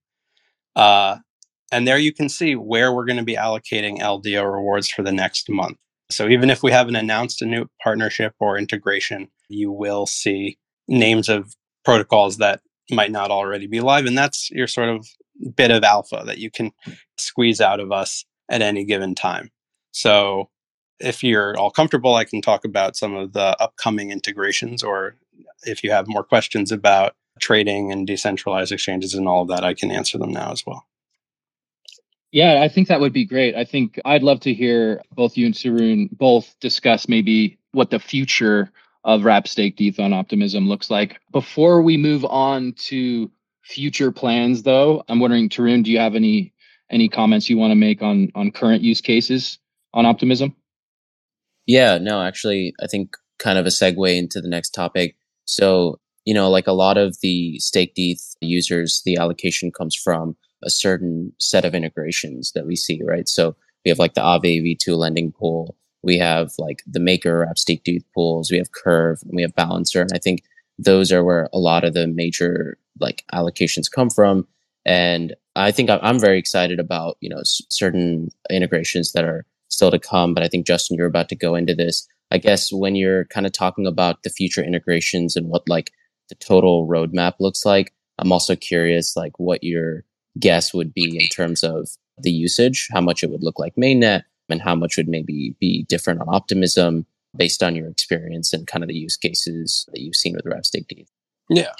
Uh, 0.76 1.18
and 1.74 1.88
there 1.88 1.98
you 1.98 2.14
can 2.14 2.30
see 2.30 2.56
where 2.56 2.94
we're 2.94 3.06
going 3.06 3.18
to 3.18 3.24
be 3.24 3.36
allocating 3.36 4.00
LDO 4.00 4.44
rewards 4.54 4.90
for 4.90 5.02
the 5.02 5.12
next 5.12 5.50
month. 5.50 5.78
So 6.12 6.28
even 6.28 6.50
if 6.50 6.62
we 6.62 6.72
haven't 6.72 6.96
announced 6.96 7.42
a 7.42 7.46
new 7.46 7.66
partnership 7.82 8.36
or 8.40 8.58
integration, 8.58 9.30
you 9.50 9.72
will 9.72 10.06
see 10.06 10.58
names 10.88 11.30
of 11.30 11.56
protocols 11.84 12.38
that 12.38 12.62
might 12.92 13.12
not 13.12 13.32
already 13.32 13.66
be 13.66 13.82
live. 13.82 14.06
And 14.06 14.18
that's 14.18 14.52
your 14.52 14.68
sort 14.68 14.90
of 14.90 15.08
bit 15.56 15.72
of 15.72 15.84
alpha 15.84 16.24
that 16.26 16.38
you 16.38 16.52
can 16.52 16.72
squeeze 17.18 17.60
out 17.60 17.80
of 17.80 17.92
us 17.92 18.24
at 18.50 18.62
any 18.62 18.86
given 18.86 19.16
time. 19.16 19.50
So 19.92 20.50
if 21.00 21.24
you're 21.24 21.58
all 21.58 21.72
comfortable, 21.72 22.14
I 22.14 22.26
can 22.26 22.42
talk 22.42 22.66
about 22.66 22.96
some 22.96 23.16
of 23.16 23.34
the 23.34 23.56
upcoming 23.60 24.12
integrations, 24.12 24.84
or 24.84 25.16
if 25.64 25.84
you 25.84 25.92
have 25.92 26.08
more 26.08 26.24
questions 26.24 26.72
about 26.72 27.16
trading 27.40 27.92
and 27.92 28.06
decentralized 28.06 28.72
exchanges 28.72 29.16
and 29.16 29.28
all 29.28 29.42
of 29.42 29.48
that, 29.48 29.64
I 29.64 29.74
can 29.74 29.92
answer 29.92 30.20
them 30.20 30.32
now 30.32 30.52
as 30.52 30.64
well. 30.66 30.86
Yeah, 32.34 32.64
I 32.64 32.68
think 32.68 32.88
that 32.88 33.00
would 33.00 33.14
be 33.14 33.26
great. 33.26 33.54
I 33.56 33.64
think 33.64 34.00
I'd 34.06 34.24
love 34.24 34.40
to 34.40 34.54
hear 34.56 35.04
both 35.14 35.38
you 35.38 35.46
and 35.46 35.54
Tarun 35.54 36.10
both 36.12 36.56
discuss 36.60 37.08
maybe 37.08 37.60
what 37.74 37.92
the 37.92 38.00
future 38.00 38.72
of 39.04 39.24
Wrap 39.24 39.48
Staked 39.48 39.80
ETH 39.80 40.00
on 40.00 40.14
Optimism 40.14 40.68
looks 40.68 40.90
like. 40.90 41.20
Before 41.32 41.84
we 41.84 41.96
move 41.96 42.26
on 42.26 42.74
to 42.88 43.30
future 43.62 44.12
plans, 44.12 44.64
though, 44.64 45.04
I'm 45.08 45.20
wondering, 45.20 45.48
Tarun, 45.48 45.84
do 45.84 45.92
you 45.92 46.00
have 46.00 46.16
any 46.16 46.52
any 46.90 47.08
comments 47.08 47.52
you 47.52 47.58
want 47.60 47.70
to 47.70 47.76
make 47.76 48.02
on 48.02 48.32
on 48.34 48.50
current 48.50 48.82
use 48.82 49.00
cases 49.00 49.60
on 49.94 50.08
Optimism? 50.08 50.56
Yeah, 51.68 52.00
no, 52.00 52.24
actually, 52.24 52.74
I 52.82 52.88
think 52.88 53.16
kind 53.38 53.60
of 53.60 53.68
a 53.68 53.70
segue 53.70 54.18
into 54.18 54.42
the 54.42 54.50
next 54.50 54.72
topic. 54.72 55.16
So, 55.46 56.00
you 56.26 56.34
know, 56.34 56.50
like 56.50 56.66
a 56.66 56.74
lot 56.74 56.98
of 56.98 57.16
the 57.22 57.60
staked 57.60 58.00
ETH 58.00 58.36
users, 58.42 59.04
the 59.06 59.18
allocation 59.18 59.72
comes 59.72 59.96
from 59.96 60.36
a 60.64 60.70
certain 60.70 61.34
set 61.38 61.66
of 61.66 61.76
integrations 61.76 62.52
that 62.54 62.66
we 62.66 62.76
see, 62.76 63.02
right? 63.04 63.28
So 63.28 63.56
we 63.86 63.90
have 63.90 64.00
like 64.00 64.14
the 64.14 64.22
Aave 64.22 64.64
V2 64.64 64.98
lending 64.98 65.32
pool. 65.32 65.76
We 66.02 66.18
have 66.18 66.52
like 66.58 66.84
the 66.86 67.00
Maker 67.00 67.40
Wrap 67.40 67.58
Staked 67.58 67.88
ETH 67.88 68.04
pools. 68.14 68.52
We 68.52 68.58
have 68.58 68.72
Curve 68.72 69.20
and 69.24 69.34
we 69.36 69.42
have 69.42 69.56
Balancer. 69.56 70.02
And 70.02 70.12
I 70.14 70.20
think 70.20 70.44
those 70.78 71.12
are 71.12 71.24
where 71.24 71.50
a 71.54 71.60
lot 71.60 71.84
of 71.84 71.94
the 71.94 72.08
major 72.08 72.78
like 73.00 73.24
allocations 73.34 73.92
come 73.92 74.10
from. 74.10 74.48
And 74.86 75.36
I 75.56 75.72
think 75.72 75.90
I'm 75.90 76.20
very 76.20 76.40
excited 76.40 76.80
about, 76.80 77.18
you 77.22 77.30
know, 77.30 77.42
certain 77.44 78.30
integrations 78.50 79.14
that 79.14 79.24
are 79.24 79.46
still 79.70 79.92
to 79.92 80.00
come. 80.00 80.34
But 80.34 80.44
I 80.44 80.48
think 80.48 80.68
Justin, 80.68 80.98
you're 80.98 81.08
about 81.08 81.30
to 81.30 81.36
go 81.36 81.56
into 81.56 81.76
this. 81.76 82.08
I 82.32 82.38
guess 82.38 82.72
when 82.72 82.96
you're 82.96 83.26
kind 83.26 83.46
of 83.46 83.54
talking 83.54 83.86
about 83.86 84.24
the 84.24 84.30
future 84.30 84.64
integrations 84.64 85.36
and 85.36 85.48
what 85.50 85.70
like 85.70 85.92
the 86.30 86.36
total 86.36 86.88
roadmap 86.88 87.36
looks 87.40 87.66
like, 87.66 87.94
I'm 88.18 88.32
also 88.32 88.56
curious 88.56 89.16
like 89.16 89.40
what 89.40 89.64
your 89.64 90.04
guess 90.40 90.74
would 90.74 90.94
be 90.94 91.18
in 91.18 91.28
terms 91.28 91.64
of 91.64 91.90
the 92.18 92.32
usage, 92.32 92.88
how 92.92 93.02
much 93.02 93.24
it 93.24 93.30
would 93.30 93.44
look 93.44 93.60
like 93.60 93.76
mainnet, 93.76 94.24
and 94.50 94.62
how 94.62 94.76
much 94.76 94.98
would 94.98 95.08
maybe 95.08 95.56
be 95.60 95.84
different 95.84 96.22
on 96.22 96.30
Optimism 96.30 97.06
based 97.36 97.64
on 97.64 97.76
your 97.76 97.88
experience 97.88 98.54
and 98.54 98.68
kind 98.68 98.84
of 98.84 98.88
the 98.88 98.96
use 98.96 99.18
cases 99.18 99.88
that 99.92 100.02
you've 100.02 100.16
seen 100.16 100.36
with 100.36 100.46
Wrap 100.46 100.66
Staked 100.66 100.92
ETH. 100.92 101.10
Yeah, 101.50 101.74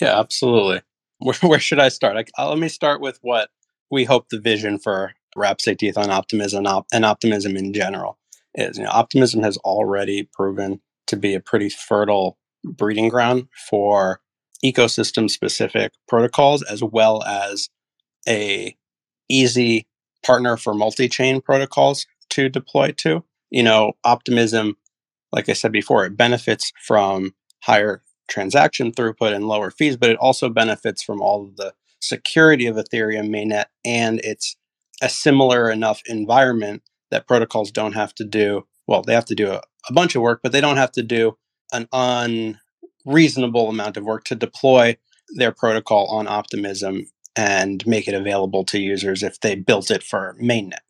yeah, 0.00 0.18
absolutely. 0.18 0.82
Where, 1.18 1.34
where 1.42 1.58
should 1.58 1.80
I 1.80 1.88
start? 1.88 2.16
I, 2.16 2.42
uh, 2.42 2.48
let 2.48 2.58
me 2.58 2.68
start 2.68 3.00
with 3.00 3.18
what 3.22 3.50
we 3.90 4.04
hope 4.04 4.28
the 4.28 4.40
vision 4.40 4.78
for 4.78 5.14
Wrap 5.36 5.60
Staked 5.60 5.82
ETH 5.82 5.98
on 5.98 6.10
optimism 6.10 6.66
and 6.92 7.04
optimism 7.04 7.56
in 7.56 7.72
general 7.72 8.18
is. 8.54 8.78
You 8.78 8.84
know, 8.84 8.90
optimism 8.90 9.42
has 9.42 9.56
already 9.58 10.28
proven 10.32 10.80
to 11.06 11.16
be 11.16 11.34
a 11.34 11.40
pretty 11.40 11.70
fertile 11.70 12.38
breeding 12.64 13.08
ground 13.08 13.48
for 13.68 14.20
ecosystem 14.64 15.30
specific 15.30 15.92
protocols 16.08 16.62
as 16.62 16.82
well 16.82 17.22
as 17.22 17.68
a 18.28 18.76
easy 19.28 19.86
partner 20.24 20.56
for 20.56 20.74
multi-chain 20.74 21.40
protocols 21.40 22.06
to 22.30 22.48
deploy 22.48 22.92
to. 22.98 23.24
You 23.50 23.62
know, 23.62 23.92
optimism, 24.04 24.76
like 25.32 25.48
I 25.48 25.54
said 25.54 25.72
before, 25.72 26.04
it 26.04 26.16
benefits 26.16 26.72
from 26.84 27.34
higher 27.62 28.02
transaction 28.28 28.92
throughput 28.92 29.34
and 29.34 29.48
lower 29.48 29.70
fees, 29.70 29.96
but 29.96 30.10
it 30.10 30.18
also 30.18 30.50
benefits 30.50 31.02
from 31.02 31.22
all 31.22 31.44
of 31.44 31.56
the 31.56 31.72
security 32.00 32.66
of 32.66 32.76
Ethereum 32.76 33.28
mainnet 33.28 33.66
and 33.84 34.20
it's 34.22 34.56
a 35.02 35.08
similar 35.08 35.70
enough 35.70 36.02
environment 36.06 36.82
that 37.10 37.26
protocols 37.26 37.70
don't 37.70 37.94
have 37.94 38.14
to 38.14 38.24
do 38.24 38.66
well 38.86 39.02
they 39.02 39.14
have 39.14 39.24
to 39.24 39.34
do 39.34 39.50
a, 39.50 39.60
a 39.88 39.92
bunch 39.92 40.14
of 40.14 40.22
work 40.22 40.40
but 40.42 40.52
they 40.52 40.60
don't 40.60 40.76
have 40.76 40.92
to 40.92 41.02
do 41.02 41.36
an 41.72 41.88
unreasonable 43.04 43.68
amount 43.68 43.96
of 43.96 44.04
work 44.04 44.24
to 44.24 44.34
deploy 44.34 44.96
their 45.34 45.52
protocol 45.52 46.06
on 46.06 46.28
optimism 46.28 47.04
and 47.38 47.86
make 47.86 48.08
it 48.08 48.14
available 48.14 48.64
to 48.64 48.78
users 48.78 49.22
if 49.22 49.40
they 49.40 49.54
built 49.54 49.90
it 49.90 50.02
for 50.02 50.36
mainnet 50.42 50.80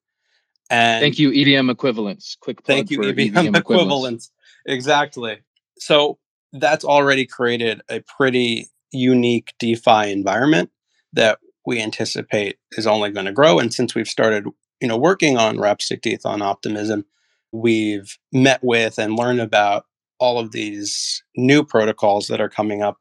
and 0.71 1.01
thank 1.03 1.19
you 1.19 1.31
EVM 1.33 1.71
equivalence. 1.71 2.37
quick 2.41 2.63
thank 2.65 2.91
you 2.91 3.03
EVM, 3.03 3.21
EVM 3.21 3.55
equivalence. 3.55 3.61
equivalence 3.61 4.31
exactly 4.67 5.39
so 5.79 6.19
that's 6.53 6.85
already 6.85 7.27
created 7.27 7.81
a 7.91 8.01
pretty 8.01 8.69
unique 8.93 9.55
defi 9.59 10.11
environment 10.11 10.71
that 11.13 11.39
we 11.67 11.81
anticipate 11.81 12.57
is 12.73 12.87
only 12.87 13.11
going 13.11 13.27
to 13.27 13.33
grow. 13.33 13.59
And 13.59 13.73
since 13.73 13.95
we've 13.95 14.09
started, 14.09 14.47
you 14.81 14.89
know, 14.89 14.97
working 14.97 15.37
on 15.37 15.61
Wrap 15.61 15.83
Stake 15.83 16.21
on 16.25 16.43
Optimism, 16.43 17.05
we've 17.53 18.19
met 18.33 18.61
with 18.63 18.99
and 18.99 19.17
learned 19.17 19.41
about 19.41 19.85
all 20.19 20.39
of 20.39 20.53
these 20.53 21.23
new 21.37 21.63
protocols 21.63 22.29
that 22.29 22.41
are 22.41 22.49
coming 22.49 22.83
up, 22.83 22.99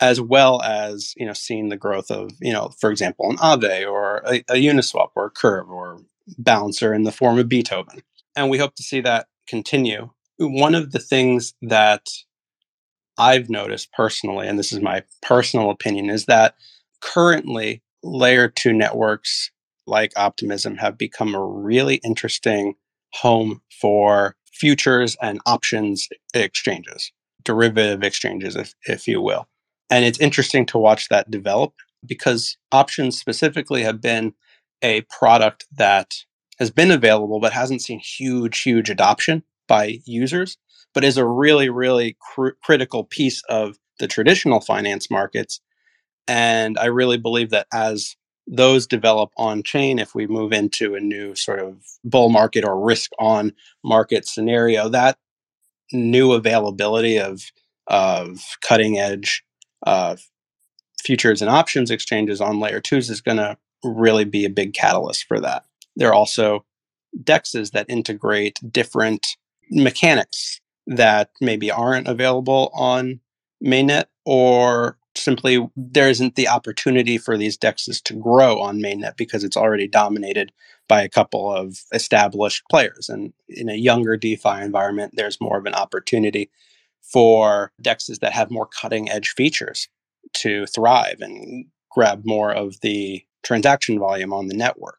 as 0.00 0.20
well 0.20 0.62
as 0.62 1.14
you 1.16 1.26
know 1.26 1.32
seeing 1.32 1.68
the 1.68 1.76
growth 1.76 2.10
of 2.10 2.30
you 2.40 2.52
know, 2.52 2.70
for 2.80 2.90
example, 2.90 3.30
an 3.30 3.36
Aave 3.38 3.90
or 3.90 4.18
a, 4.26 4.44
a 4.48 4.54
Uniswap 4.54 5.10
or 5.14 5.26
a 5.26 5.30
Curve 5.30 5.70
or 5.70 6.00
Balancer 6.38 6.92
in 6.94 7.04
the 7.04 7.12
form 7.12 7.38
of 7.38 7.48
Beethoven, 7.48 8.02
and 8.36 8.50
we 8.50 8.58
hope 8.58 8.74
to 8.76 8.82
see 8.82 9.00
that 9.00 9.26
continue. 9.46 10.10
One 10.38 10.74
of 10.74 10.92
the 10.92 11.00
things 11.00 11.54
that 11.62 12.06
I've 13.18 13.50
noticed 13.50 13.92
personally, 13.92 14.46
and 14.46 14.58
this 14.58 14.72
is 14.72 14.80
my 14.80 15.02
personal 15.22 15.70
opinion, 15.70 16.10
is 16.10 16.26
that 16.26 16.54
currently 17.00 17.82
layer 18.02 18.48
two 18.48 18.72
networks 18.72 19.50
like 19.86 20.12
Optimism 20.16 20.76
have 20.76 20.96
become 20.96 21.34
a 21.34 21.44
really 21.44 21.96
interesting 21.96 22.74
home 23.14 23.62
for 23.80 24.36
futures 24.52 25.16
and 25.20 25.40
options 25.46 26.08
exchanges, 26.34 27.10
derivative 27.42 28.02
exchanges, 28.02 28.54
if, 28.54 28.74
if 28.84 29.08
you 29.08 29.20
will. 29.20 29.48
And 29.90 30.04
it's 30.04 30.20
interesting 30.20 30.66
to 30.66 30.78
watch 30.78 31.08
that 31.08 31.30
develop 31.30 31.72
because 32.06 32.56
options 32.72 33.18
specifically 33.18 33.82
have 33.82 34.00
been 34.00 34.34
a 34.82 35.02
product 35.02 35.66
that 35.76 36.14
has 36.58 36.70
been 36.70 36.90
available 36.90 37.40
but 37.40 37.52
hasn't 37.52 37.82
seen 37.82 37.98
huge, 37.98 38.60
huge 38.60 38.90
adoption 38.90 39.42
by 39.66 39.98
users, 40.04 40.56
but 40.94 41.04
is 41.04 41.16
a 41.16 41.26
really, 41.26 41.68
really 41.68 42.16
cr- 42.20 42.50
critical 42.62 43.04
piece 43.04 43.42
of 43.48 43.78
the 43.98 44.06
traditional 44.08 44.60
finance 44.60 45.10
markets. 45.10 45.60
And 46.26 46.78
I 46.78 46.86
really 46.86 47.18
believe 47.18 47.50
that 47.50 47.66
as 47.72 48.16
those 48.46 48.86
develop 48.86 49.30
on 49.36 49.62
chain, 49.62 49.98
if 49.98 50.14
we 50.14 50.26
move 50.26 50.52
into 50.52 50.94
a 50.94 51.00
new 51.00 51.34
sort 51.34 51.60
of 51.60 51.76
bull 52.04 52.28
market 52.30 52.64
or 52.64 52.80
risk 52.80 53.10
on 53.18 53.52
market 53.84 54.26
scenario, 54.26 54.88
that 54.88 55.18
new 55.92 56.32
availability 56.32 57.18
of 57.18 57.50
of 57.86 58.40
cutting 58.60 58.98
edge 58.98 59.42
uh, 59.86 60.16
futures 61.02 61.42
and 61.42 61.50
options 61.50 61.90
exchanges 61.90 62.40
on 62.40 62.60
layer 62.60 62.80
twos 62.80 63.10
is 63.10 63.20
going 63.20 63.36
to 63.36 63.56
really 63.84 64.24
be 64.24 64.44
a 64.44 64.50
big 64.50 64.74
catalyst 64.74 65.24
for 65.24 65.40
that. 65.40 65.64
There 65.96 66.08
are 66.08 66.14
also 66.14 66.64
dexes 67.22 67.72
that 67.72 67.86
integrate 67.88 68.58
different 68.70 69.36
mechanics 69.70 70.60
that 70.86 71.30
maybe 71.40 71.70
aren't 71.70 72.08
available 72.08 72.70
on 72.74 73.20
mainnet 73.64 74.04
or 74.24 74.98
simply 75.16 75.68
there 75.76 76.08
isn't 76.08 76.36
the 76.36 76.48
opportunity 76.48 77.18
for 77.18 77.36
these 77.36 77.58
dexes 77.58 78.02
to 78.04 78.14
grow 78.14 78.60
on 78.60 78.80
mainnet 78.80 79.16
because 79.16 79.44
it's 79.44 79.56
already 79.56 79.88
dominated 79.88 80.52
by 80.86 81.02
a 81.02 81.08
couple 81.08 81.52
of 81.52 81.82
established 81.92 82.62
players 82.70 83.08
and 83.08 83.32
in 83.48 83.68
a 83.68 83.74
younger 83.74 84.16
defi 84.16 84.62
environment 84.62 85.12
there's 85.16 85.40
more 85.40 85.58
of 85.58 85.66
an 85.66 85.74
opportunity 85.74 86.50
for 87.02 87.72
dexes 87.82 88.20
that 88.20 88.32
have 88.32 88.50
more 88.50 88.66
cutting 88.66 89.10
edge 89.10 89.30
features 89.30 89.88
to 90.34 90.66
thrive 90.66 91.20
and 91.20 91.66
grab 91.90 92.22
more 92.24 92.52
of 92.52 92.80
the 92.80 93.24
transaction 93.42 93.98
volume 93.98 94.32
on 94.32 94.48
the 94.48 94.56
network. 94.56 94.98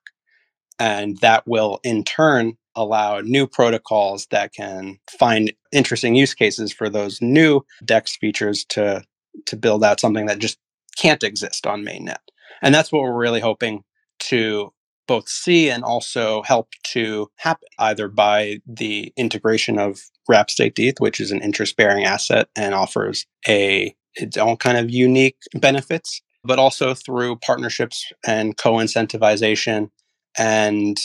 And 0.79 1.17
that 1.17 1.47
will 1.47 1.79
in 1.83 2.03
turn 2.03 2.57
allow 2.75 3.19
new 3.19 3.45
protocols 3.45 4.27
that 4.31 4.53
can 4.53 4.97
find 5.09 5.51
interesting 5.71 6.15
use 6.15 6.33
cases 6.33 6.71
for 6.71 6.89
those 6.89 7.21
new 7.21 7.61
DEX 7.83 8.15
features 8.15 8.63
to, 8.69 9.03
to 9.45 9.55
build 9.57 9.83
out 9.83 9.99
something 9.99 10.27
that 10.27 10.39
just 10.39 10.57
can't 10.97 11.23
exist 11.23 11.67
on 11.67 11.83
mainnet. 11.83 12.17
And 12.61 12.73
that's 12.73 12.91
what 12.91 13.03
we're 13.03 13.13
really 13.13 13.41
hoping 13.41 13.83
to 14.19 14.73
both 15.07 15.27
see 15.27 15.69
and 15.69 15.83
also 15.83 16.43
help 16.43 16.69
to 16.83 17.29
happen 17.37 17.67
either 17.79 18.07
by 18.07 18.59
the 18.67 19.11
integration 19.17 19.79
of 19.79 20.01
wrap 20.29 20.49
staked 20.49 20.79
ETH, 20.79 20.99
which 20.99 21.19
is 21.19 21.31
an 21.31 21.41
interest 21.41 21.75
bearing 21.75 22.05
asset 22.05 22.47
and 22.55 22.73
offers 22.73 23.25
a 23.47 23.93
its 24.15 24.37
own 24.37 24.55
kind 24.57 24.77
of 24.77 24.89
unique 24.89 25.37
benefits, 25.55 26.21
but 26.43 26.59
also 26.59 26.93
through 26.93 27.35
partnerships 27.37 28.11
and 28.25 28.55
co 28.55 28.73
incentivization. 28.73 29.89
And 30.37 30.97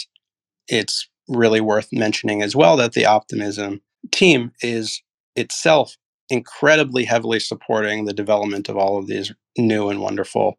it's 0.69 1.09
really 1.29 1.61
worth 1.61 1.89
mentioning 1.91 2.43
as 2.43 2.55
well 2.55 2.77
that 2.77 2.93
the 2.93 3.07
Optimism 3.07 3.81
team 4.13 4.53
is 4.61 5.03
itself 5.35 5.97
incredibly 6.29 7.05
heavily 7.05 7.41
supporting 7.41 8.05
the 8.05 8.13
development 8.13 8.69
of 8.69 8.77
all 8.77 8.99
of 8.99 9.07
these 9.07 9.33
new 9.59 9.89
and 9.89 10.01
wonderful 10.01 10.59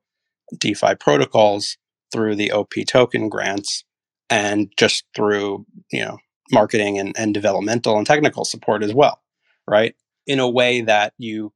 DeFi 0.57 0.95
protocols 0.95 1.77
through 2.11 2.35
the 2.35 2.51
OP 2.51 2.73
token 2.87 3.29
grants 3.29 3.83
and 4.29 4.71
just 4.77 5.05
through, 5.15 5.65
you 5.91 6.03
know, 6.03 6.17
marketing 6.51 6.99
and, 6.99 7.17
and 7.17 7.33
developmental 7.33 7.97
and 7.97 8.05
technical 8.05 8.45
support 8.45 8.83
as 8.83 8.93
well, 8.93 9.21
right? 9.67 9.95
In 10.27 10.39
a 10.39 10.49
way 10.49 10.81
that 10.81 11.13
you 11.17 11.53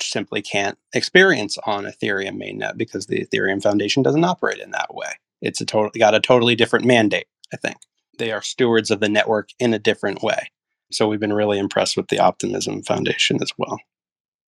simply 0.00 0.42
can't 0.42 0.78
experience 0.94 1.58
on 1.66 1.84
Ethereum 1.84 2.40
mainnet 2.40 2.76
because 2.76 3.06
the 3.06 3.24
Ethereum 3.24 3.62
Foundation 3.62 4.02
doesn't 4.02 4.24
operate 4.24 4.58
in 4.58 4.70
that 4.70 4.94
way. 4.94 5.12
It's 5.42 5.60
a 5.60 5.66
totally 5.66 5.98
got 5.98 6.14
a 6.14 6.20
totally 6.20 6.54
different 6.54 6.84
mandate, 6.84 7.26
I 7.52 7.56
think. 7.56 7.76
They 8.18 8.32
are 8.32 8.42
stewards 8.42 8.90
of 8.90 9.00
the 9.00 9.08
network 9.08 9.50
in 9.58 9.72
a 9.74 9.78
different 9.78 10.22
way. 10.22 10.50
So 10.92 11.08
we've 11.08 11.20
been 11.20 11.32
really 11.32 11.58
impressed 11.58 11.96
with 11.96 12.08
the 12.08 12.18
Optimism 12.18 12.82
Foundation 12.82 13.38
as 13.42 13.52
well. 13.56 13.78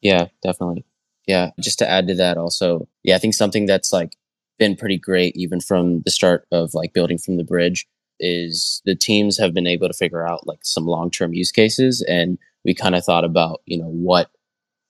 Yeah, 0.01 0.27
definitely. 0.43 0.85
Yeah, 1.27 1.51
just 1.61 1.79
to 1.79 1.89
add 1.89 2.09
to 2.09 2.15
that 2.17 2.37
also, 2.37 2.89
yeah, 3.05 3.15
I 3.15 3.19
think 3.19 3.35
something 3.35 3.67
that's 3.67 3.93
like 3.93 4.17
been 4.59 4.77
pretty 4.77 4.99
great 4.99 5.37
even 5.37 5.61
from 5.61 6.03
the 6.03 6.11
start 6.11 6.47
of 6.51 6.75
like 6.75 6.93
building 6.93 7.19
from 7.19 7.37
the 7.37 7.45
bridge 7.45 7.87
is 8.23 8.81
the 8.87 8.95
teams 8.95 9.37
have 9.39 9.53
been 9.53 9.67
able 9.67 9.89
to 9.89 9.95
figure 9.95 10.27
out 10.27 10.47
like 10.47 10.61
some 10.63 10.87
long-term 10.87 11.35
use 11.35 11.53
cases 11.53 12.01
and 12.09 12.39
we 12.65 12.75
kind 12.75 12.95
of 12.95 13.05
thought 13.05 13.25
about, 13.25 13.61
you 13.67 13.77
know, 13.77 13.89
what 13.89 14.31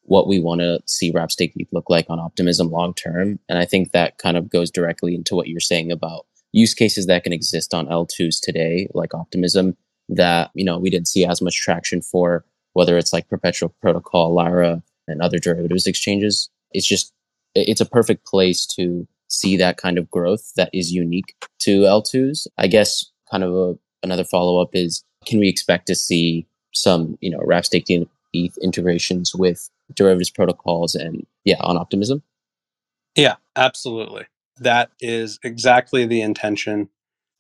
what 0.05 0.27
we 0.27 0.41
want 0.41 0.61
to 0.61 0.81
see 0.87 1.11
Wrap 1.11 1.31
Stake 1.31 1.55
look 1.73 1.89
like 1.89 2.07
on 2.11 2.19
Optimism 2.19 2.71
long 2.71 2.93
term. 2.95 3.39
And 3.49 3.59
I 3.59 3.65
think 3.65 3.93
that 3.93 4.19
kind 4.19 4.37
of 4.37 4.51
goes 4.51 4.71
directly 4.71 5.15
into 5.15 5.35
what 5.35 5.49
you're 5.49 5.61
saying 5.61 5.91
about 5.91 6.27
use 6.53 6.75
cases 6.75 7.07
that 7.07 7.25
can 7.25 7.33
exist 7.33 7.73
on 7.73 7.87
L2s 7.87 8.41
today, 8.43 8.89
like 8.95 9.15
Optimism, 9.15 9.77
that, 10.09 10.51
you 10.55 10.65
know, 10.65 10.79
we 10.79 10.91
didn't 10.91 11.09
see 11.09 11.25
as 11.25 11.41
much 11.41 11.61
traction 11.61 12.03
for, 12.03 12.45
whether 12.75 12.99
it's 12.99 13.13
like 13.13 13.29
Perpetual 13.29 13.75
Protocol, 13.81 14.35
Lyra, 14.35 14.83
and 15.09 15.23
other 15.23 15.39
derivatives 15.39 15.87
exchanges. 15.87 16.51
It's 16.73 16.87
just, 16.87 17.13
it's 17.55 17.81
a 17.81 17.87
perfect 17.87 18.27
place 18.27 18.67
to 18.77 19.07
see 19.29 19.57
that 19.57 19.79
kind 19.79 19.99
of 19.99 20.11
growth 20.11 20.53
that 20.57 20.71
is 20.75 20.93
unique 20.93 21.35
to 21.61 21.83
L2s. 21.83 22.47
I 22.59 22.67
guess 22.67 23.12
kind 23.33 23.43
of 23.43 23.55
a, 23.55 23.79
another 24.03 24.25
follow 24.25 24.61
up 24.61 24.71
is 24.75 25.03
can 25.27 25.41
we 25.41 25.49
expect 25.49 25.87
to 25.87 25.95
see 25.95 26.47
some, 26.73 27.19
you 27.21 27.31
know, 27.31 27.41
Wrap 27.45 27.65
Stake 27.65 27.91
ETH 27.91 28.59
integrations 28.59 29.35
with 29.35 29.69
derivatives 29.95 30.31
protocols 30.31 30.95
and 30.95 31.27
yeah, 31.45 31.57
on 31.61 31.77
optimism? 31.77 32.23
Yeah, 33.17 33.37
absolutely. 33.57 34.27
That 34.59 34.91
is 35.01 35.39
exactly 35.43 36.07
the 36.07 36.23
intention. 36.23 36.89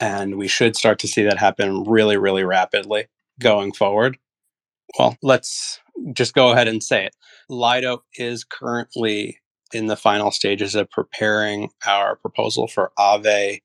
And 0.00 0.37
we 0.37 0.48
should 0.48 0.76
start 0.76 0.98
to 1.00 1.09
see 1.09 1.22
that 1.22 1.38
happen 1.38 1.85
really, 1.85 2.16
really 2.16 2.44
rapidly 2.44 3.07
going 3.40 3.72
forward. 3.72 4.18
Well, 4.98 5.16
let's 5.22 5.81
just 6.12 6.35
go 6.35 6.50
ahead 6.50 6.68
and 6.68 6.83
say 6.83 7.07
it. 7.07 7.14
Lido 7.48 8.02
is 8.16 8.44
currently 8.44 9.38
in 9.72 9.87
the 9.87 9.96
final 9.96 10.31
stages 10.31 10.74
of 10.74 10.90
preparing 10.90 11.70
our 11.87 12.16
proposal 12.16 12.66
for 12.66 12.92
Aave 12.98 13.61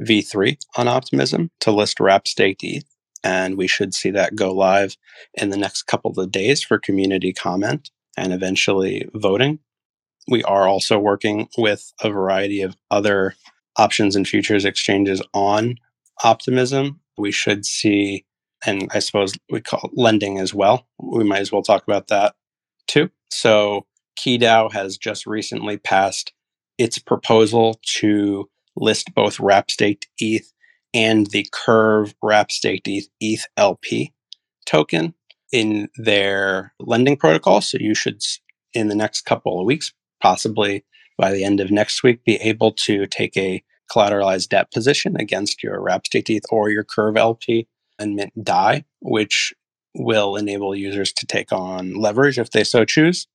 v3 0.00 0.56
on 0.76 0.88
Optimism 0.88 1.50
to 1.60 1.72
list 1.72 2.00
wrap 2.00 2.28
staked 2.28 2.62
ETH. 2.62 2.84
And 3.24 3.56
we 3.56 3.66
should 3.66 3.94
see 3.94 4.10
that 4.10 4.36
go 4.36 4.52
live 4.52 4.96
in 5.34 5.50
the 5.50 5.56
next 5.56 5.84
couple 5.84 6.18
of 6.18 6.30
days 6.30 6.62
for 6.62 6.78
community 6.78 7.32
comment 7.32 7.90
and 8.16 8.32
eventually 8.32 9.08
voting. 9.14 9.58
We 10.28 10.42
are 10.44 10.68
also 10.68 10.98
working 10.98 11.48
with 11.56 11.92
a 12.02 12.10
variety 12.10 12.62
of 12.62 12.76
other 12.90 13.34
options 13.76 14.16
and 14.16 14.26
futures 14.26 14.64
exchanges 14.64 15.22
on 15.34 15.76
Optimism. 16.24 17.00
We 17.18 17.30
should 17.30 17.66
see, 17.66 18.24
and 18.64 18.88
I 18.92 19.00
suppose 19.00 19.34
we 19.50 19.60
call 19.60 19.90
lending 19.92 20.38
as 20.38 20.54
well. 20.54 20.86
We 20.98 21.24
might 21.24 21.40
as 21.40 21.52
well 21.52 21.62
talk 21.62 21.82
about 21.82 22.08
that 22.08 22.34
too. 22.86 23.10
So, 23.30 23.86
QiDAO 24.18 24.72
has 24.72 24.96
just 24.96 25.26
recently 25.26 25.76
passed 25.76 26.32
its 26.78 26.98
proposal 26.98 27.78
to 27.98 28.48
list 28.76 29.14
both 29.14 29.40
wrap 29.40 29.70
staked 29.70 30.08
ETH 30.18 30.52
and 30.94 31.26
the 31.28 31.46
Curve 31.52 32.14
wrap 32.22 32.50
staked 32.50 32.88
ETH, 32.88 33.08
ETH 33.20 33.46
LP 33.56 34.12
token 34.66 35.14
in 35.52 35.88
their 35.96 36.72
lending 36.80 37.16
protocol. 37.16 37.60
So 37.60 37.78
you 37.80 37.94
should, 37.94 38.22
in 38.74 38.88
the 38.88 38.94
next 38.94 39.22
couple 39.22 39.60
of 39.60 39.66
weeks, 39.66 39.92
possibly 40.20 40.84
by 41.18 41.32
the 41.32 41.44
end 41.44 41.60
of 41.60 41.70
next 41.70 42.02
week, 42.02 42.24
be 42.24 42.36
able 42.36 42.72
to 42.72 43.06
take 43.06 43.36
a 43.36 43.62
collateralized 43.90 44.48
debt 44.48 44.72
position 44.72 45.16
against 45.18 45.62
your 45.62 45.80
wrap 45.80 46.06
staked 46.06 46.30
ETH 46.30 46.44
or 46.50 46.70
your 46.70 46.84
Curve 46.84 47.16
LP 47.16 47.68
and 47.98 48.14
mint 48.16 48.32
DAI, 48.42 48.84
which 49.00 49.54
will 49.94 50.36
enable 50.36 50.74
users 50.74 51.12
to 51.12 51.26
take 51.26 51.52
on 51.52 51.94
leverage 51.94 52.38
if 52.38 52.50
they 52.50 52.64
so 52.64 52.84
choose, 52.84 53.26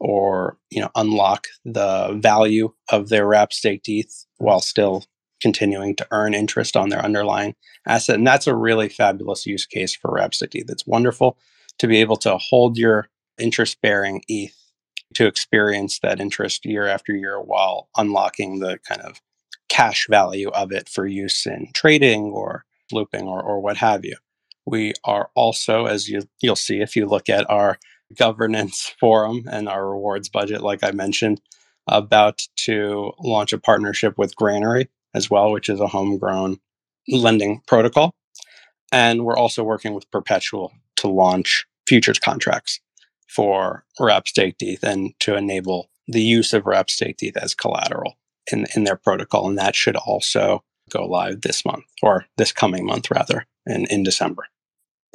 or 0.00 0.58
you 0.70 0.80
know 0.80 0.90
unlock 0.94 1.46
the 1.64 2.18
value 2.20 2.72
of 2.90 3.08
their 3.08 3.26
wrap 3.26 3.52
staked 3.52 3.88
ETH 3.88 4.26
while 4.38 4.60
still 4.60 5.04
continuing 5.40 5.94
to 5.94 6.06
earn 6.10 6.34
interest 6.34 6.76
on 6.76 6.88
their 6.88 7.04
underlying 7.04 7.54
asset. 7.86 8.16
And 8.16 8.26
that's 8.26 8.46
a 8.46 8.54
really 8.54 8.88
fabulous 8.88 9.46
use 9.46 9.66
case 9.66 9.94
for 9.94 10.12
wrap 10.12 10.34
staked 10.34 10.54
ETH. 10.54 10.70
It's 10.70 10.86
wonderful 10.86 11.38
to 11.78 11.86
be 11.86 11.98
able 11.98 12.16
to 12.16 12.38
hold 12.38 12.78
your 12.78 13.08
interest 13.38 13.80
bearing 13.82 14.22
ETH 14.28 14.54
to 15.14 15.26
experience 15.26 15.98
that 16.00 16.20
interest 16.20 16.64
year 16.64 16.86
after 16.86 17.14
year 17.14 17.40
while 17.40 17.88
unlocking 17.96 18.58
the 18.58 18.78
kind 18.88 19.00
of 19.02 19.20
cash 19.68 20.06
value 20.08 20.48
of 20.50 20.72
it 20.72 20.88
for 20.88 21.06
use 21.06 21.46
in 21.46 21.68
trading 21.74 22.24
or 22.24 22.64
looping 22.92 23.26
or, 23.26 23.42
or 23.42 23.60
what 23.60 23.76
have 23.76 24.04
you. 24.04 24.16
We 24.64 24.94
are 25.04 25.30
also, 25.34 25.86
as 25.86 26.08
you, 26.08 26.22
you'll 26.40 26.56
see 26.56 26.80
if 26.80 26.96
you 26.96 27.06
look 27.06 27.28
at 27.28 27.48
our 27.48 27.78
governance 28.14 28.94
forum 29.00 29.44
and 29.50 29.68
our 29.68 29.88
rewards 29.88 30.28
budget, 30.28 30.62
like 30.62 30.84
I 30.84 30.90
mentioned, 30.90 31.40
about 31.86 32.42
to 32.56 33.12
launch 33.20 33.52
a 33.52 33.58
partnership 33.58 34.18
with 34.18 34.36
Granary 34.36 34.88
as 35.14 35.30
well, 35.30 35.50
which 35.50 35.68
is 35.68 35.80
a 35.80 35.86
homegrown 35.86 36.58
lending 37.08 37.62
protocol. 37.66 38.14
And 38.92 39.24
we're 39.24 39.36
also 39.36 39.62
working 39.64 39.94
with 39.94 40.10
Perpetual 40.10 40.72
to 40.96 41.08
launch 41.08 41.66
futures 41.86 42.18
contracts 42.18 42.80
for 43.28 43.84
wrap 44.00 44.28
staked 44.28 44.62
ETH 44.62 44.82
and 44.82 45.12
to 45.20 45.36
enable 45.36 45.90
the 46.08 46.22
use 46.22 46.52
of 46.52 46.66
wrap 46.66 46.90
staked 46.90 47.22
ETH 47.22 47.36
as 47.36 47.54
collateral. 47.54 48.14
in, 48.52 48.66
in 48.74 48.84
their 48.84 48.96
protocol. 48.96 49.48
And 49.48 49.58
that 49.58 49.74
should 49.74 49.96
also 49.96 50.62
go 50.90 51.04
live 51.04 51.40
this 51.40 51.64
month 51.64 51.84
or 52.02 52.26
this 52.36 52.52
coming 52.52 52.86
month, 52.86 53.10
rather, 53.10 53.46
in, 53.66 53.86
in 53.86 54.02
December. 54.02 54.46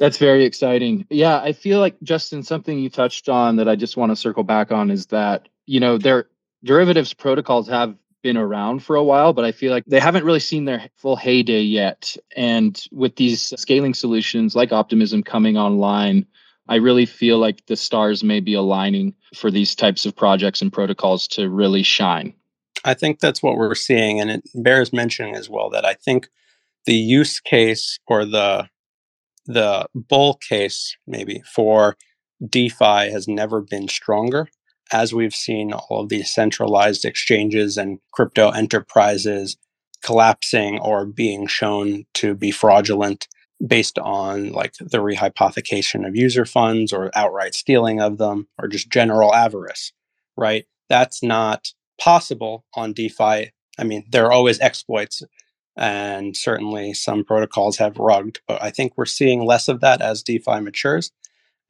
That's 0.02 0.18
very 0.18 0.44
exciting. 0.44 1.06
Yeah, 1.10 1.38
I 1.38 1.52
feel 1.52 1.78
like 1.78 1.94
Justin, 2.02 2.42
something 2.42 2.76
you 2.76 2.90
touched 2.90 3.28
on 3.28 3.54
that 3.54 3.68
I 3.68 3.76
just 3.76 3.96
want 3.96 4.10
to 4.10 4.16
circle 4.16 4.42
back 4.42 4.72
on 4.72 4.90
is 4.90 5.06
that, 5.06 5.48
you 5.66 5.78
know, 5.78 5.96
their 5.96 6.26
derivatives 6.64 7.14
protocols 7.14 7.68
have 7.68 7.94
been 8.20 8.36
around 8.36 8.82
for 8.82 8.96
a 8.96 9.04
while, 9.04 9.32
but 9.32 9.44
I 9.44 9.52
feel 9.52 9.70
like 9.70 9.84
they 9.86 10.00
haven't 10.00 10.24
really 10.24 10.40
seen 10.40 10.64
their 10.64 10.90
full 10.96 11.14
heyday 11.14 11.60
yet. 11.60 12.16
And 12.34 12.84
with 12.90 13.14
these 13.14 13.52
scaling 13.56 13.94
solutions 13.94 14.56
like 14.56 14.72
Optimism 14.72 15.22
coming 15.22 15.56
online, 15.56 16.26
I 16.68 16.76
really 16.76 17.06
feel 17.06 17.38
like 17.38 17.64
the 17.66 17.76
stars 17.76 18.24
may 18.24 18.40
be 18.40 18.54
aligning 18.54 19.14
for 19.36 19.52
these 19.52 19.76
types 19.76 20.04
of 20.04 20.16
projects 20.16 20.60
and 20.60 20.72
protocols 20.72 21.28
to 21.28 21.48
really 21.48 21.84
shine. 21.84 22.34
I 22.84 22.94
think 22.94 23.20
that's 23.20 23.40
what 23.40 23.56
we're 23.56 23.76
seeing. 23.76 24.18
And 24.18 24.32
it 24.32 24.42
bears 24.52 24.92
mentioning 24.92 25.36
as 25.36 25.48
well 25.48 25.70
that 25.70 25.84
I 25.84 25.94
think 25.94 26.28
the 26.86 26.94
use 26.96 27.38
case 27.38 28.00
or 28.08 28.24
the 28.24 28.68
the 29.46 29.86
bull 29.94 30.34
case 30.48 30.96
maybe 31.06 31.42
for 31.54 31.96
DeFi 32.48 33.10
has 33.10 33.26
never 33.28 33.60
been 33.60 33.88
stronger 33.88 34.48
as 34.92 35.14
we've 35.14 35.34
seen 35.34 35.72
all 35.72 36.00
of 36.00 36.08
these 36.08 36.32
centralized 36.32 37.04
exchanges 37.04 37.76
and 37.76 37.98
crypto 38.12 38.50
enterprises 38.50 39.56
collapsing 40.02 40.78
or 40.80 41.06
being 41.06 41.46
shown 41.46 42.04
to 42.14 42.34
be 42.34 42.50
fraudulent 42.50 43.28
based 43.64 43.98
on 44.00 44.50
like 44.52 44.74
the 44.80 44.98
rehypothecation 44.98 46.06
of 46.06 46.16
user 46.16 46.44
funds 46.44 46.92
or 46.92 47.10
outright 47.14 47.54
stealing 47.54 48.00
of 48.00 48.18
them 48.18 48.48
or 48.58 48.66
just 48.66 48.90
general 48.90 49.32
avarice, 49.34 49.92
right? 50.36 50.64
That's 50.88 51.22
not 51.22 51.68
possible 52.00 52.64
on 52.74 52.92
DeFi. 52.92 53.52
I 53.78 53.84
mean, 53.84 54.04
there 54.10 54.26
are 54.26 54.32
always 54.32 54.60
exploits 54.60 55.22
and 55.76 56.36
certainly 56.36 56.94
some 56.94 57.24
protocols 57.24 57.78
have 57.78 57.98
rugged, 57.98 58.40
but 58.46 58.62
I 58.62 58.70
think 58.70 58.92
we're 58.96 59.06
seeing 59.06 59.44
less 59.44 59.68
of 59.68 59.80
that 59.80 60.00
as 60.00 60.22
DeFi 60.22 60.60
matures 60.60 61.12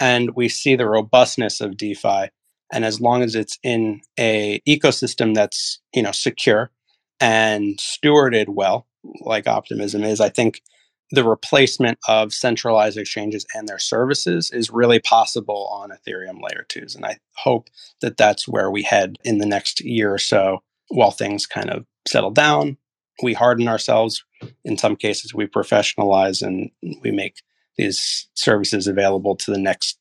and 0.01 0.35
we 0.35 0.49
see 0.49 0.75
the 0.75 0.89
robustness 0.89 1.61
of 1.61 1.77
DeFi. 1.77 2.31
And 2.73 2.85
as 2.85 3.01
long 3.01 3.23
as 3.23 3.37
it's 3.37 3.59
in 3.63 4.01
a 4.19 4.61
ecosystem 4.67 5.35
that's 5.35 5.81
you 5.95 6.03
know 6.03 6.13
secure 6.13 6.71
and 7.21 7.79
stewarded 7.79 8.49
well 8.49 8.87
like 9.21 9.47
optimism 9.47 10.03
is 10.03 10.21
i 10.21 10.29
think 10.29 10.61
the 11.13 11.25
replacement 11.25 11.99
of 12.09 12.33
centralized 12.33 12.99
exchanges 12.99 13.47
and 13.55 13.69
their 13.69 13.79
services 13.79 14.51
is 14.51 14.71
really 14.71 14.99
possible 14.99 15.69
on 15.73 15.91
ethereum 15.91 16.41
layer 16.43 16.67
2s 16.69 16.97
and 16.97 17.05
i 17.05 17.19
hope 17.37 17.69
that 18.01 18.17
that's 18.17 18.49
where 18.49 18.71
we 18.71 18.83
head 18.83 19.17
in 19.25 19.39
the 19.39 19.47
next 19.47 19.81
year 19.81 20.13
or 20.13 20.19
so 20.19 20.63
while 20.89 21.11
things 21.11 21.47
kind 21.47 21.71
of 21.71 21.85
settle 22.09 22.31
down 22.31 22.77
we 23.23 23.35
harden 23.35 23.69
ourselves 23.69 24.25
in 24.65 24.77
some 24.77 24.97
cases 24.97 25.35
we 25.35 25.47
professionalize 25.47 26.43
and 26.43 26.71
we 27.03 27.11
make 27.11 27.37
these 27.79 28.29
services 28.35 28.87
available 28.87 29.37
to 29.37 29.51
the 29.51 29.59
next 29.59 29.99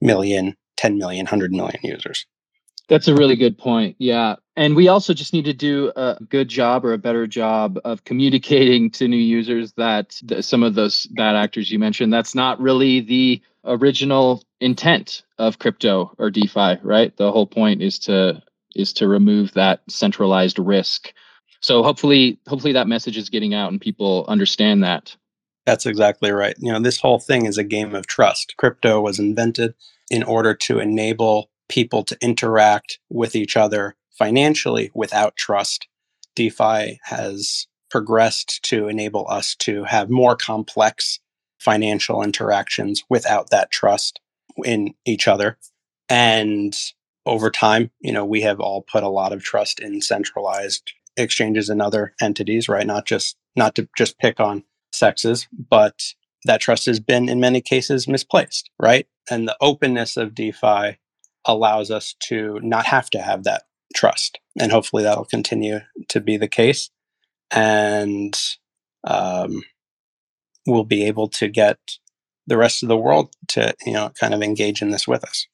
million 0.00 0.56
10 0.76 0.98
million, 0.98 1.24
100 1.24 1.52
million 1.52 1.80
users. 1.82 2.26
That's 2.88 3.08
a 3.08 3.14
really 3.14 3.36
good 3.36 3.56
point. 3.56 3.96
Yeah. 3.98 4.36
And 4.56 4.76
we 4.76 4.88
also 4.88 5.14
just 5.14 5.32
need 5.32 5.46
to 5.46 5.54
do 5.54 5.90
a 5.96 6.18
good 6.28 6.48
job 6.48 6.84
or 6.84 6.92
a 6.92 6.98
better 6.98 7.26
job 7.26 7.78
of 7.84 8.04
communicating 8.04 8.90
to 8.92 9.08
new 9.08 9.16
users 9.16 9.72
that 9.78 10.20
some 10.40 10.62
of 10.62 10.74
those 10.74 11.06
bad 11.06 11.34
actors 11.34 11.70
you 11.70 11.78
mentioned, 11.78 12.12
that's 12.12 12.34
not 12.34 12.60
really 12.60 13.00
the 13.00 13.40
original 13.64 14.42
intent 14.60 15.22
of 15.38 15.58
crypto 15.58 16.12
or 16.18 16.30
DeFi, 16.30 16.76
right? 16.82 17.16
The 17.16 17.32
whole 17.32 17.46
point 17.46 17.80
is 17.80 17.98
to 18.00 18.42
is 18.76 18.92
to 18.92 19.08
remove 19.08 19.52
that 19.52 19.80
centralized 19.88 20.58
risk. 20.58 21.14
So 21.64 21.82
hopefully 21.82 22.38
hopefully 22.46 22.74
that 22.74 22.88
message 22.88 23.16
is 23.16 23.30
getting 23.30 23.54
out 23.54 23.72
and 23.72 23.80
people 23.80 24.26
understand 24.28 24.84
that. 24.84 25.16
That's 25.64 25.86
exactly 25.86 26.30
right. 26.30 26.54
You 26.58 26.70
know, 26.70 26.78
this 26.78 27.00
whole 27.00 27.18
thing 27.18 27.46
is 27.46 27.56
a 27.56 27.64
game 27.64 27.94
of 27.94 28.06
trust. 28.06 28.54
Crypto 28.58 29.00
was 29.00 29.18
invented 29.18 29.72
in 30.10 30.22
order 30.24 30.52
to 30.56 30.78
enable 30.78 31.48
people 31.70 32.04
to 32.04 32.18
interact 32.20 32.98
with 33.08 33.34
each 33.34 33.56
other 33.56 33.96
financially 34.10 34.90
without 34.92 35.38
trust. 35.38 35.88
DeFi 36.36 37.00
has 37.04 37.66
progressed 37.90 38.62
to 38.64 38.86
enable 38.86 39.26
us 39.30 39.54
to 39.60 39.84
have 39.84 40.10
more 40.10 40.36
complex 40.36 41.18
financial 41.58 42.22
interactions 42.22 43.02
without 43.08 43.48
that 43.48 43.70
trust 43.70 44.20
in 44.66 44.92
each 45.06 45.26
other. 45.26 45.56
And 46.10 46.76
over 47.24 47.50
time, 47.50 47.90
you 48.00 48.12
know, 48.12 48.26
we 48.26 48.42
have 48.42 48.60
all 48.60 48.82
put 48.82 49.02
a 49.02 49.08
lot 49.08 49.32
of 49.32 49.42
trust 49.42 49.80
in 49.80 50.02
centralized 50.02 50.92
exchanges 51.16 51.68
and 51.68 51.80
other 51.80 52.14
entities, 52.20 52.68
right? 52.68 52.86
Not 52.86 53.06
just 53.06 53.36
not 53.56 53.74
to 53.76 53.88
just 53.96 54.18
pick 54.18 54.40
on 54.40 54.64
CEXes, 54.94 55.46
but 55.70 56.14
that 56.44 56.60
trust 56.60 56.86
has 56.86 57.00
been 57.00 57.28
in 57.28 57.40
many 57.40 57.60
cases 57.60 58.08
misplaced, 58.08 58.70
right? 58.78 59.06
And 59.30 59.48
the 59.48 59.56
openness 59.60 60.16
of 60.16 60.34
DeFi 60.34 60.98
allows 61.44 61.90
us 61.90 62.14
to 62.24 62.58
not 62.62 62.86
have 62.86 63.10
to 63.10 63.20
have 63.20 63.44
that 63.44 63.62
trust. 63.94 64.38
And 64.58 64.72
hopefully 64.72 65.02
that'll 65.02 65.24
continue 65.24 65.80
to 66.08 66.20
be 66.20 66.36
the 66.36 66.48
case. 66.48 66.90
And 67.50 68.38
um, 69.06 69.62
we'll 70.66 70.84
be 70.84 71.04
able 71.04 71.28
to 71.28 71.48
get 71.48 71.78
the 72.46 72.56
rest 72.56 72.82
of 72.82 72.88
the 72.88 72.96
world 72.96 73.34
to, 73.48 73.74
you 73.86 73.92
know, 73.92 74.10
kind 74.18 74.34
of 74.34 74.42
engage 74.42 74.82
in 74.82 74.90
this 74.90 75.08
with 75.08 75.24
us. 75.24 75.46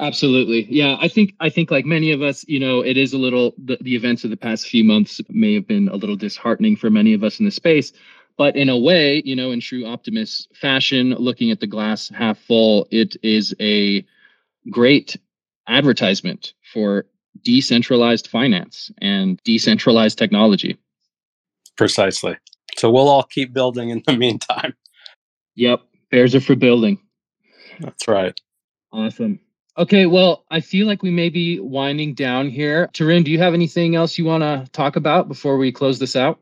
Absolutely. 0.00 0.66
Yeah, 0.70 0.96
I 1.00 1.08
think 1.08 1.34
I 1.40 1.50
think 1.50 1.70
like 1.70 1.84
many 1.84 2.12
of 2.12 2.22
us, 2.22 2.44
you 2.46 2.60
know, 2.60 2.80
it 2.80 2.96
is 2.96 3.12
a 3.12 3.18
little 3.18 3.54
the, 3.58 3.78
the 3.80 3.96
events 3.96 4.22
of 4.22 4.30
the 4.30 4.36
past 4.36 4.68
few 4.68 4.84
months 4.84 5.20
may 5.28 5.54
have 5.54 5.66
been 5.66 5.88
a 5.88 5.96
little 5.96 6.14
disheartening 6.14 6.76
for 6.76 6.88
many 6.88 7.14
of 7.14 7.24
us 7.24 7.40
in 7.40 7.44
the 7.44 7.50
space. 7.50 7.92
But 8.36 8.54
in 8.54 8.68
a 8.68 8.78
way, 8.78 9.20
you 9.24 9.34
know, 9.34 9.50
in 9.50 9.60
true 9.60 9.84
optimist 9.84 10.48
fashion, 10.54 11.10
looking 11.10 11.50
at 11.50 11.58
the 11.58 11.66
glass 11.66 12.08
half 12.10 12.38
full, 12.38 12.86
it 12.92 13.16
is 13.24 13.52
a 13.58 14.06
great 14.70 15.16
advertisement 15.66 16.54
for 16.72 17.06
decentralized 17.42 18.28
finance 18.28 18.92
and 18.98 19.40
decentralized 19.42 20.16
technology. 20.16 20.78
Precisely. 21.76 22.36
So 22.76 22.90
we'll 22.90 23.08
all 23.08 23.24
keep 23.24 23.52
building 23.52 23.90
in 23.90 24.02
the 24.06 24.16
meantime. 24.16 24.74
Yep. 25.56 25.80
Bears 26.12 26.36
are 26.36 26.40
for 26.40 26.54
building. 26.54 27.00
That's 27.80 28.06
right. 28.06 28.40
Awesome. 28.92 29.40
Okay, 29.78 30.06
well, 30.06 30.44
I 30.50 30.58
feel 30.58 30.88
like 30.88 31.04
we 31.04 31.12
may 31.12 31.28
be 31.28 31.60
winding 31.60 32.14
down 32.14 32.50
here. 32.50 32.90
Tarun, 32.94 33.22
do 33.22 33.30
you 33.30 33.38
have 33.38 33.54
anything 33.54 33.94
else 33.94 34.18
you 34.18 34.24
want 34.24 34.42
to 34.42 34.68
talk 34.72 34.96
about 34.96 35.28
before 35.28 35.56
we 35.56 35.70
close 35.70 36.00
this 36.00 36.16
out? 36.16 36.40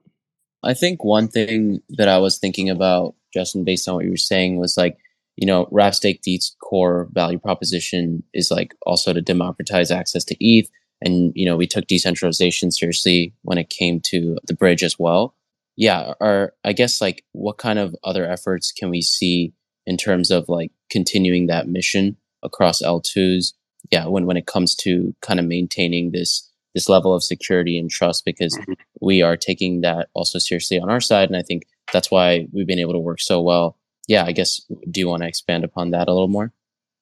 I 0.64 0.72
think 0.72 1.04
one 1.04 1.28
thing 1.28 1.82
that 1.90 2.08
I 2.08 2.16
was 2.16 2.38
thinking 2.38 2.70
about, 2.70 3.14
Justin, 3.34 3.62
based 3.62 3.86
on 3.88 3.96
what 3.96 4.06
you 4.06 4.10
were 4.10 4.16
saying, 4.16 4.58
was 4.58 4.78
like, 4.78 4.96
you 5.36 5.46
know, 5.46 5.66
DEET's 5.66 6.56
core 6.62 7.08
value 7.12 7.38
proposition 7.38 8.22
is 8.32 8.50
like 8.50 8.74
also 8.86 9.12
to 9.12 9.20
democratize 9.20 9.90
access 9.90 10.24
to 10.24 10.36
ETH. 10.40 10.70
And, 11.02 11.32
you 11.34 11.44
know, 11.44 11.58
we 11.58 11.66
took 11.66 11.86
decentralization 11.86 12.70
seriously 12.70 13.34
when 13.42 13.58
it 13.58 13.68
came 13.68 14.00
to 14.06 14.38
the 14.46 14.54
bridge 14.54 14.82
as 14.82 14.98
well. 14.98 15.34
Yeah. 15.76 16.14
Or 16.20 16.54
I 16.64 16.72
guess 16.72 17.02
like 17.02 17.22
what 17.32 17.58
kind 17.58 17.78
of 17.78 17.94
other 18.02 18.24
efforts 18.24 18.72
can 18.72 18.88
we 18.88 19.02
see 19.02 19.52
in 19.86 19.98
terms 19.98 20.30
of 20.30 20.48
like 20.48 20.72
continuing 20.90 21.48
that 21.48 21.68
mission 21.68 22.16
across 22.46 22.80
L2s? 22.80 23.52
Yeah. 23.90 24.06
When, 24.06 24.24
when 24.24 24.38
it 24.38 24.46
comes 24.46 24.74
to 24.76 25.14
kind 25.20 25.38
of 25.38 25.46
maintaining 25.46 26.12
this 26.12 26.50
this 26.76 26.90
level 26.90 27.14
of 27.14 27.24
security 27.24 27.78
and 27.78 27.90
trust 27.90 28.26
because 28.26 28.54
mm-hmm. 28.58 28.74
we 29.00 29.22
are 29.22 29.34
taking 29.34 29.80
that 29.80 30.10
also 30.12 30.38
seriously 30.38 30.78
on 30.78 30.90
our 30.90 31.00
side. 31.00 31.26
And 31.26 31.36
I 31.36 31.40
think 31.40 31.62
that's 31.90 32.10
why 32.10 32.48
we've 32.52 32.66
been 32.66 32.78
able 32.78 32.92
to 32.92 32.98
work 32.98 33.18
so 33.18 33.40
well. 33.40 33.78
Yeah, 34.06 34.24
I 34.26 34.32
guess, 34.32 34.60
do 34.90 35.00
you 35.00 35.08
want 35.08 35.22
to 35.22 35.26
expand 35.26 35.64
upon 35.64 35.92
that 35.92 36.06
a 36.06 36.12
little 36.12 36.28
more? 36.28 36.52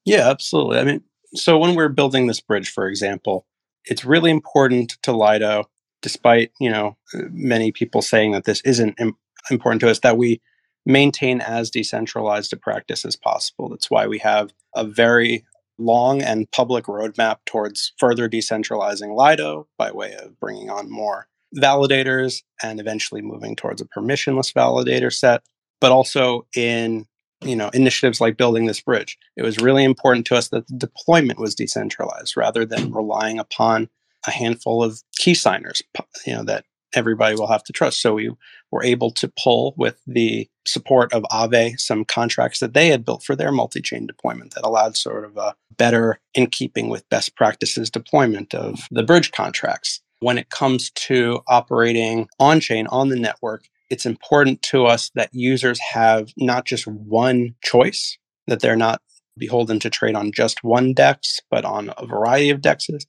Yeah, 0.04 0.30
absolutely. 0.30 0.78
I 0.78 0.85
mean, 0.85 1.02
so 1.35 1.59
when 1.59 1.74
we're 1.74 1.88
building 1.88 2.28
this 2.28 2.40
bridge, 2.40 2.70
for 2.70 2.87
example, 2.87 3.46
it's 3.85 4.04
really 4.04 4.30
important 4.30 4.96
to 5.02 5.11
Lido, 5.11 5.64
despite, 6.02 6.52
you 6.61 6.70
know, 6.70 6.96
many 7.33 7.72
people 7.72 8.00
saying 8.00 8.30
that 8.30 8.44
this 8.44 8.61
isn't 8.61 8.94
Im- 9.00 9.16
important 9.50 9.80
to 9.80 9.90
us, 9.90 9.98
that 9.98 10.16
we 10.16 10.40
maintain 10.87 11.40
as 11.40 11.70
decentralized 11.70 12.53
a 12.53 12.57
practice 12.57 13.05
as 13.05 13.16
possible. 13.16 13.68
That's 13.68 13.90
why 13.90 14.07
we 14.07 14.18
have 14.18 14.53
a 14.75 14.85
very 14.85 15.44
long 15.79 16.23
and 16.23 16.51
public 16.53 16.85
roadmap 16.85 17.38
towards 17.47 17.92
further 17.99 18.29
decentralizing 18.29 19.16
Lido 19.16 19.66
by 19.77 19.90
way 19.90 20.14
of 20.14 20.38
bringing 20.38 20.70
on 20.70 20.90
more 20.90 21.27
validators 21.57 22.42
and 22.62 22.81
eventually 22.81 23.23
moving 23.23 23.57
towards 23.57 23.81
a 23.81 23.87
permissionless 23.87 24.53
validator 24.53 25.12
set, 25.12 25.42
but 25.81 25.92
also 25.92 26.47
in 26.55 27.07
you 27.42 27.57
know 27.57 27.68
initiatives 27.75 28.20
like 28.20 28.37
building 28.37 28.66
this 28.66 28.81
bridge. 28.81 29.18
It 29.37 29.42
was 29.42 29.59
really 29.59 29.85
important 29.85 30.27
to 30.27 30.37
us 30.37 30.49
that 30.49 30.66
the 30.68 30.77
deployment 30.77 31.38
was 31.38 31.55
decentralized 31.55 32.37
rather 32.37 32.64
than 32.64 32.92
relying 32.92 33.38
upon 33.38 33.88
a 34.27 34.31
handful 34.31 34.83
of 34.83 35.03
key 35.18 35.35
signers, 35.35 35.83
you 36.27 36.35
know, 36.35 36.44
that 36.44 36.64
everybody 36.94 37.35
will 37.35 37.46
have 37.46 37.64
to 37.64 37.72
trust. 37.72 38.00
So 38.00 38.14
we 38.14 38.30
were 38.70 38.85
able 38.85 39.11
to 39.12 39.33
pull 39.42 39.74
with 39.76 40.00
the 40.07 40.48
support 40.66 41.12
of 41.12 41.24
Aave 41.33 41.78
some 41.78 42.04
contracts 42.04 42.61
that 42.61 42.74
they 42.74 42.88
had 42.88 43.04
built 43.04 43.22
for 43.22 43.37
their 43.37 43.52
multi-chain 43.52 44.07
deployment 44.07 44.54
that 44.54 44.66
allowed 44.66 44.96
sort 44.96 45.24
of 45.24 45.37
a 45.37 45.54
better 45.76 46.20
in 46.35 46.46
keeping 46.46 46.88
with 46.88 47.09
best 47.09 47.37
practices 47.37 47.90
deployment 47.90 48.54
of 48.54 48.80
the 48.90 49.02
bridge 49.02 49.33
contracts. 49.33 50.00
when 50.24 50.38
it 50.38 50.48
comes 50.48 50.90
to 50.92 51.40
operating 51.48 52.26
on 52.40 52.59
chain 52.59 52.87
on 52.87 53.11
the 53.11 53.16
network, 53.16 53.68
it's 53.90 54.07
important 54.07 54.62
to 54.62 54.87
us 54.87 55.11
that 55.14 55.28
users 55.33 55.78
have 55.80 56.33
not 56.38 56.64
just 56.64 56.87
one 56.87 57.54
choice, 57.62 58.16
that 58.46 58.61
they're 58.61 58.74
not 58.74 59.02
beholden 59.37 59.78
to 59.80 59.90
trade 59.90 60.14
on 60.14 60.33
just 60.33 60.64
one 60.64 60.94
DEX, 60.94 61.40
but 61.50 61.64
on 61.66 61.92
a 61.98 62.07
variety 62.07 62.48
of 62.48 62.62
DEXs, 62.62 63.04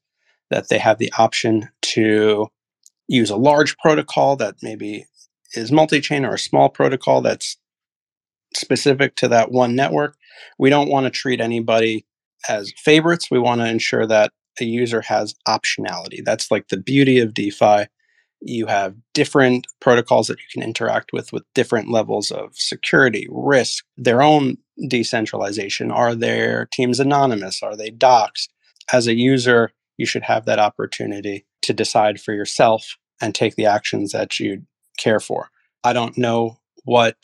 that 0.50 0.68
they 0.68 0.78
have 0.78 0.98
the 0.98 1.12
option 1.18 1.70
to 1.82 2.48
use 3.08 3.30
a 3.30 3.36
large 3.36 3.78
protocol 3.78 4.36
that 4.38 4.56
maybe 4.62 5.06
is 5.54 5.72
multi 5.72 6.02
chain 6.02 6.26
or 6.26 6.36
a 6.36 6.40
small 6.40 6.70
protocol 6.70 7.22
that's 7.22 7.58
specific 8.56 9.16
to 9.18 9.28
that 9.28 9.52
one 9.52 9.76
network. 9.76 10.18
We 10.58 10.70
don't 10.70 10.90
want 10.90 11.06
to 11.06 11.10
treat 11.10 11.42
anybody 11.42 12.06
as 12.48 12.72
favorites. 12.78 13.30
We 13.30 13.40
want 13.40 13.62
to 13.62 13.68
ensure 13.68 14.06
that 14.08 14.32
a 14.60 14.66
user 14.66 15.02
has 15.02 15.36
optionality. 15.48 16.24
That's 16.24 16.50
like 16.50 16.70
the 16.70 16.78
beauty 16.78 17.20
of 17.20 17.34
DeFi. 17.34 17.88
You 18.42 18.68
have 18.68 18.96
different 19.14 19.68
protocols 19.82 20.28
that 20.28 20.38
you 20.38 20.46
can 20.54 20.64
interact 20.64 21.12
with 21.12 21.34
with 21.34 21.44
different 21.54 21.90
levels 21.90 22.32
of 22.32 22.52
security, 22.54 23.28
risk, 23.30 23.86
their 23.98 24.22
own 24.22 24.58
decentralization. 24.88 25.92
Are 25.92 26.16
their 26.16 26.68
teams 26.72 27.00
anonymous? 27.00 27.64
Are 27.64 27.76
they 27.76 27.90
doxxed? 27.90 28.50
As 28.94 29.08
a 29.08 29.16
user, 29.16 29.72
you 29.98 30.06
should 30.06 30.24
have 30.24 30.46
that 30.46 30.60
opportunity 30.60 31.46
to 31.66 31.74
decide 31.74 32.20
for 32.20 32.34
yourself 32.34 32.96
and 33.22 33.34
take 33.34 33.56
the 33.56 33.66
actions 33.66 34.12
that 34.12 34.40
you 34.40 34.64
care 34.98 35.20
for. 35.20 35.50
I 35.84 35.94
don't 35.94 36.18
know 36.18 36.58
what 36.84 37.18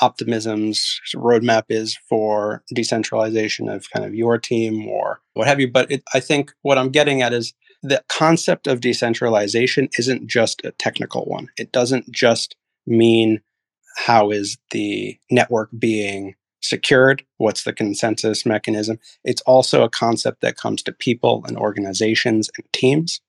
optimism's 0.00 1.00
roadmap 1.14 1.64
is 1.70 1.96
for 2.08 2.62
decentralization 2.74 3.68
of 3.68 3.90
kind 3.90 4.04
of 4.04 4.14
your 4.14 4.36
team 4.36 4.86
or 4.86 5.22
what 5.32 5.46
have 5.46 5.58
you 5.58 5.66
but 5.66 5.90
it, 5.90 6.02
i 6.12 6.20
think 6.20 6.52
what 6.60 6.76
i'm 6.76 6.90
getting 6.90 7.22
at 7.22 7.32
is 7.32 7.54
the 7.82 8.02
concept 8.08 8.66
of 8.66 8.80
decentralization 8.80 9.88
isn't 9.98 10.26
just 10.26 10.64
a 10.64 10.72
technical 10.72 11.24
one. 11.24 11.48
It 11.56 11.72
doesn't 11.72 12.10
just 12.10 12.56
mean 12.86 13.40
how 13.96 14.30
is 14.30 14.58
the 14.72 15.18
network 15.30 15.70
being 15.78 16.34
secured? 16.62 17.24
What's 17.38 17.64
the 17.64 17.72
consensus 17.72 18.44
mechanism? 18.44 18.98
It's 19.24 19.42
also 19.42 19.82
a 19.82 19.90
concept 19.90 20.40
that 20.40 20.56
comes 20.56 20.82
to 20.82 20.92
people 20.92 21.44
and 21.46 21.56
organizations 21.56 22.50
and 22.56 22.66
teams 22.72 23.20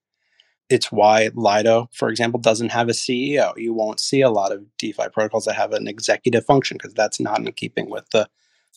it's 0.69 0.91
why 0.91 1.29
Lido, 1.33 1.89
for 1.93 2.09
example, 2.09 2.39
doesn't 2.39 2.71
have 2.71 2.89
a 2.89 2.93
CEO. 2.93 3.53
You 3.57 3.73
won't 3.73 3.99
see 3.99 4.21
a 4.21 4.29
lot 4.29 4.51
of 4.51 4.65
DeFi 4.77 5.09
protocols 5.13 5.45
that 5.45 5.55
have 5.55 5.73
an 5.73 5.87
executive 5.87 6.45
function 6.45 6.77
because 6.77 6.93
that's 6.93 7.19
not 7.19 7.39
in 7.39 7.51
keeping 7.53 7.89
with 7.89 8.09
the 8.11 8.27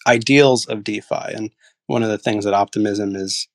ideals 0.07 0.67
of 0.67 0.85
DeFi. 0.85 1.35
And 1.35 1.51
one 1.87 2.03
of 2.03 2.09
the 2.09 2.19
things 2.19 2.45
that 2.45 2.55
Optimism 2.55 3.17
is 3.17 3.49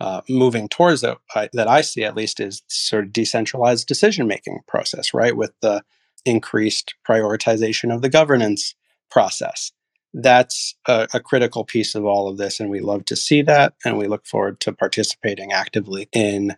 uh, 0.00 0.22
moving 0.28 0.68
towards 0.68 1.02
that 1.02 1.18
I, 1.34 1.48
that 1.52 1.68
I 1.68 1.82
see 1.82 2.02
at 2.02 2.16
least 2.16 2.40
is 2.40 2.62
sort 2.66 3.04
of 3.04 3.12
decentralized 3.12 3.86
decision 3.86 4.26
making 4.26 4.60
process, 4.66 5.14
right? 5.14 5.36
With 5.36 5.52
the 5.60 5.84
increased 6.24 6.94
prioritization 7.06 7.94
of 7.94 8.02
the 8.02 8.08
governance 8.08 8.74
process. 9.10 9.70
That's 10.14 10.74
a, 10.86 11.08
a 11.14 11.20
critical 11.20 11.64
piece 11.64 11.94
of 11.94 12.04
all 12.04 12.28
of 12.28 12.36
this, 12.36 12.60
and 12.60 12.68
we 12.68 12.80
love 12.80 13.04
to 13.06 13.16
see 13.16 13.42
that, 13.42 13.74
and 13.84 13.96
we 13.96 14.08
look 14.08 14.26
forward 14.26 14.60
to 14.60 14.72
participating 14.72 15.52
actively 15.52 16.08
in 16.12 16.56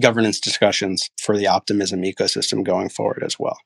governance 0.00 0.40
discussions 0.40 1.10
for 1.20 1.36
the 1.36 1.46
optimism 1.46 2.02
ecosystem 2.02 2.64
going 2.64 2.88
forward 2.88 3.22
as 3.24 3.38
well. 3.38 3.58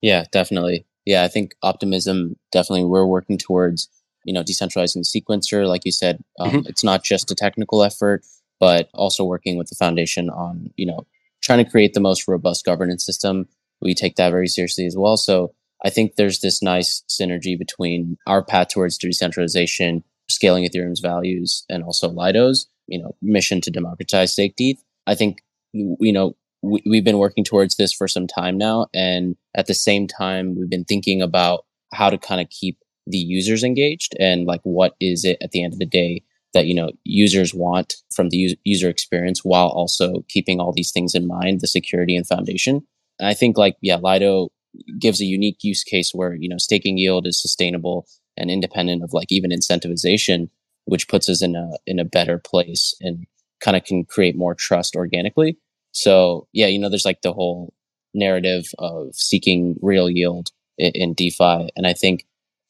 Yeah, 0.00 0.24
definitely. 0.32 0.86
Yeah, 1.04 1.24
I 1.24 1.28
think 1.28 1.54
optimism 1.62 2.36
definitely 2.50 2.84
we're 2.84 3.06
working 3.06 3.38
towards, 3.38 3.88
you 4.24 4.32
know, 4.32 4.42
decentralizing 4.42 5.02
the 5.04 5.20
sequencer. 5.20 5.66
Like 5.66 5.84
you 5.84 5.92
said, 5.92 6.22
um, 6.38 6.50
mm-hmm. 6.50 6.66
it's 6.66 6.84
not 6.84 7.04
just 7.04 7.30
a 7.30 7.34
technical 7.34 7.82
effort, 7.82 8.24
but 8.60 8.88
also 8.94 9.24
working 9.24 9.56
with 9.56 9.68
the 9.68 9.74
foundation 9.74 10.30
on, 10.30 10.70
you 10.76 10.86
know, 10.86 11.06
trying 11.42 11.64
to 11.64 11.70
create 11.70 11.94
the 11.94 12.00
most 12.00 12.28
robust 12.28 12.64
governance 12.64 13.04
system. 13.04 13.48
We 13.80 13.94
take 13.94 14.16
that 14.16 14.30
very 14.30 14.48
seriously 14.48 14.86
as 14.86 14.96
well. 14.96 15.16
So 15.16 15.54
I 15.84 15.90
think 15.90 16.14
there's 16.14 16.40
this 16.40 16.62
nice 16.62 17.02
synergy 17.10 17.58
between 17.58 18.16
our 18.26 18.44
path 18.44 18.68
towards 18.68 18.96
decentralization, 18.96 20.04
scaling 20.28 20.64
Ethereum's 20.64 21.00
values, 21.00 21.64
and 21.68 21.82
also 21.82 22.08
Lido's, 22.08 22.68
you 22.86 23.02
know, 23.02 23.16
mission 23.20 23.60
to 23.62 23.70
democratize 23.70 24.32
stake 24.32 24.54
ETH 24.58 24.78
I 25.06 25.14
think, 25.14 25.42
you 25.72 26.12
know, 26.12 26.36
we, 26.62 26.82
we've 26.86 27.04
been 27.04 27.18
working 27.18 27.44
towards 27.44 27.76
this 27.76 27.92
for 27.92 28.06
some 28.06 28.26
time 28.26 28.56
now. 28.56 28.86
And 28.94 29.36
at 29.54 29.66
the 29.66 29.74
same 29.74 30.06
time, 30.06 30.54
we've 30.56 30.70
been 30.70 30.84
thinking 30.84 31.22
about 31.22 31.64
how 31.92 32.08
to 32.10 32.18
kind 32.18 32.40
of 32.40 32.48
keep 32.50 32.78
the 33.06 33.18
users 33.18 33.64
engaged 33.64 34.14
and 34.20 34.46
like 34.46 34.60
what 34.62 34.94
is 35.00 35.24
it 35.24 35.36
at 35.42 35.50
the 35.50 35.62
end 35.62 35.72
of 35.72 35.78
the 35.78 35.86
day 35.86 36.22
that 36.54 36.66
you 36.66 36.74
know 36.74 36.90
users 37.04 37.52
want 37.52 37.96
from 38.14 38.28
the 38.28 38.56
user 38.64 38.88
experience 38.88 39.44
while 39.44 39.68
also 39.68 40.24
keeping 40.28 40.60
all 40.60 40.72
these 40.72 40.92
things 40.92 41.14
in 41.14 41.26
mind 41.26 41.60
the 41.60 41.66
security 41.66 42.14
and 42.14 42.26
foundation 42.26 42.86
and 43.18 43.28
i 43.28 43.34
think 43.34 43.58
like 43.58 43.76
yeah 43.80 43.96
lido 43.96 44.50
gives 44.98 45.20
a 45.20 45.24
unique 45.24 45.58
use 45.62 45.82
case 45.82 46.14
where 46.14 46.34
you 46.34 46.48
know 46.48 46.58
staking 46.58 46.96
yield 46.96 47.26
is 47.26 47.40
sustainable 47.40 48.06
and 48.36 48.50
independent 48.50 49.02
of 49.02 49.12
like 49.12 49.32
even 49.32 49.50
incentivization 49.50 50.48
which 50.84 51.08
puts 51.08 51.28
us 51.28 51.42
in 51.42 51.56
a 51.56 51.70
in 51.86 51.98
a 51.98 52.04
better 52.04 52.38
place 52.38 52.94
and 53.00 53.26
kind 53.62 53.76
of 53.76 53.84
can 53.84 54.04
create 54.04 54.36
more 54.36 54.54
trust 54.54 54.96
organically. 54.96 55.56
So 55.92 56.48
yeah, 56.52 56.66
you 56.66 56.78
know, 56.78 56.88
there's 56.88 57.04
like 57.04 57.22
the 57.22 57.32
whole 57.32 57.72
narrative 58.14 58.66
of 58.78 59.14
seeking 59.14 59.76
real 59.80 60.10
yield 60.10 60.50
in, 60.78 60.92
in 60.94 61.14
DeFi. 61.14 61.70
And 61.76 61.86
I 61.86 61.92
think 61.92 62.26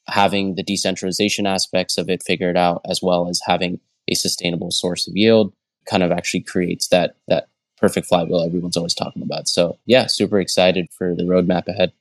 having 0.06 0.54
the 0.54 0.62
decentralization 0.62 1.46
aspects 1.46 1.98
of 1.98 2.08
it 2.08 2.22
figured 2.22 2.56
out 2.56 2.82
as 2.88 3.00
well 3.02 3.28
as 3.28 3.40
having 3.46 3.80
a 4.08 4.14
sustainable 4.14 4.70
source 4.70 5.06
of 5.06 5.16
yield 5.16 5.52
kind 5.88 6.02
of 6.02 6.12
actually 6.12 6.42
creates 6.42 6.88
that 6.88 7.16
that 7.28 7.48
perfect 7.76 8.06
flywheel 8.06 8.42
everyone's 8.42 8.76
always 8.76 8.94
talking 8.94 9.22
about. 9.22 9.48
So 9.48 9.78
yeah, 9.86 10.06
super 10.06 10.38
excited 10.38 10.88
for 10.96 11.14
the 11.14 11.24
roadmap 11.24 11.66
ahead. 11.66 11.92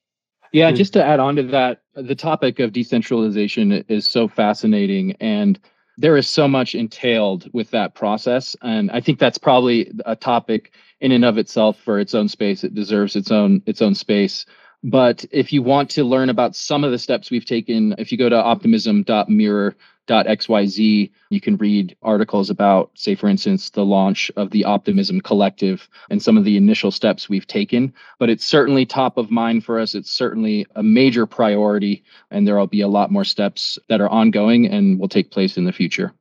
Yeah, 0.51 0.71
just 0.71 0.93
to 0.93 1.03
add 1.03 1.19
on 1.19 1.37
to 1.37 1.43
that, 1.43 1.81
the 1.95 2.15
topic 2.15 2.59
of 2.59 2.73
decentralization 2.73 3.71
is 3.87 4.05
so 4.05 4.27
fascinating 4.27 5.13
and 5.21 5.57
there 5.97 6.17
is 6.17 6.27
so 6.27 6.47
much 6.47 6.73
entailed 6.73 7.49
with 7.53 7.69
that 7.71 7.93
process 7.93 8.55
and 8.61 8.89
i 8.91 9.01
think 9.01 9.19
that's 9.19 9.37
probably 9.37 9.91
a 10.05 10.15
topic 10.15 10.71
in 11.01 11.11
and 11.11 11.25
of 11.25 11.37
itself 11.37 11.77
for 11.79 11.99
its 11.99 12.13
own 12.13 12.29
space. 12.29 12.63
It 12.63 12.73
deserves 12.75 13.15
its 13.15 13.31
own 13.31 13.61
its 13.65 13.81
own 13.81 13.95
space. 13.95 14.45
But 14.83 15.25
if 15.31 15.51
you 15.51 15.61
want 15.61 15.89
to 15.91 16.03
learn 16.03 16.29
about 16.29 16.55
some 16.55 16.83
of 16.83 16.91
the 16.91 16.97
steps 16.97 17.29
we've 17.29 17.45
taken 17.45 17.93
if 17.97 18.11
you 18.11 18.17
go 18.17 18.29
to 18.29 18.35
optimism.mirror 18.35 19.75
xyz 20.11 21.09
you 21.29 21.41
can 21.41 21.57
read 21.57 21.95
articles 22.01 22.49
about 22.49 22.91
say 22.95 23.15
for 23.15 23.27
instance 23.27 23.69
the 23.69 23.85
launch 23.85 24.31
of 24.35 24.51
the 24.51 24.65
optimism 24.65 25.21
collective 25.21 25.87
and 26.09 26.21
some 26.21 26.37
of 26.37 26.43
the 26.43 26.57
initial 26.57 26.91
steps 26.91 27.29
we've 27.29 27.47
taken. 27.47 27.93
But 28.19 28.29
it's 28.29 28.45
certainly 28.45 28.85
top 28.85 29.17
of 29.17 29.31
mind 29.31 29.63
for 29.63 29.79
us. 29.79 29.95
It's 29.95 30.11
certainly 30.11 30.65
a 30.75 30.83
major 30.83 31.25
priority 31.25 32.03
and 32.29 32.47
there'll 32.47 32.67
be 32.67 32.81
a 32.81 32.87
lot 32.87 33.11
more 33.11 33.23
steps 33.23 33.79
that 33.89 34.01
are 34.01 34.09
ongoing 34.09 34.67
and 34.67 34.99
will 34.99 35.09
take 35.09 35.31
place 35.31 35.57
in 35.57 35.65
the 35.65 35.71
future. 35.71 36.13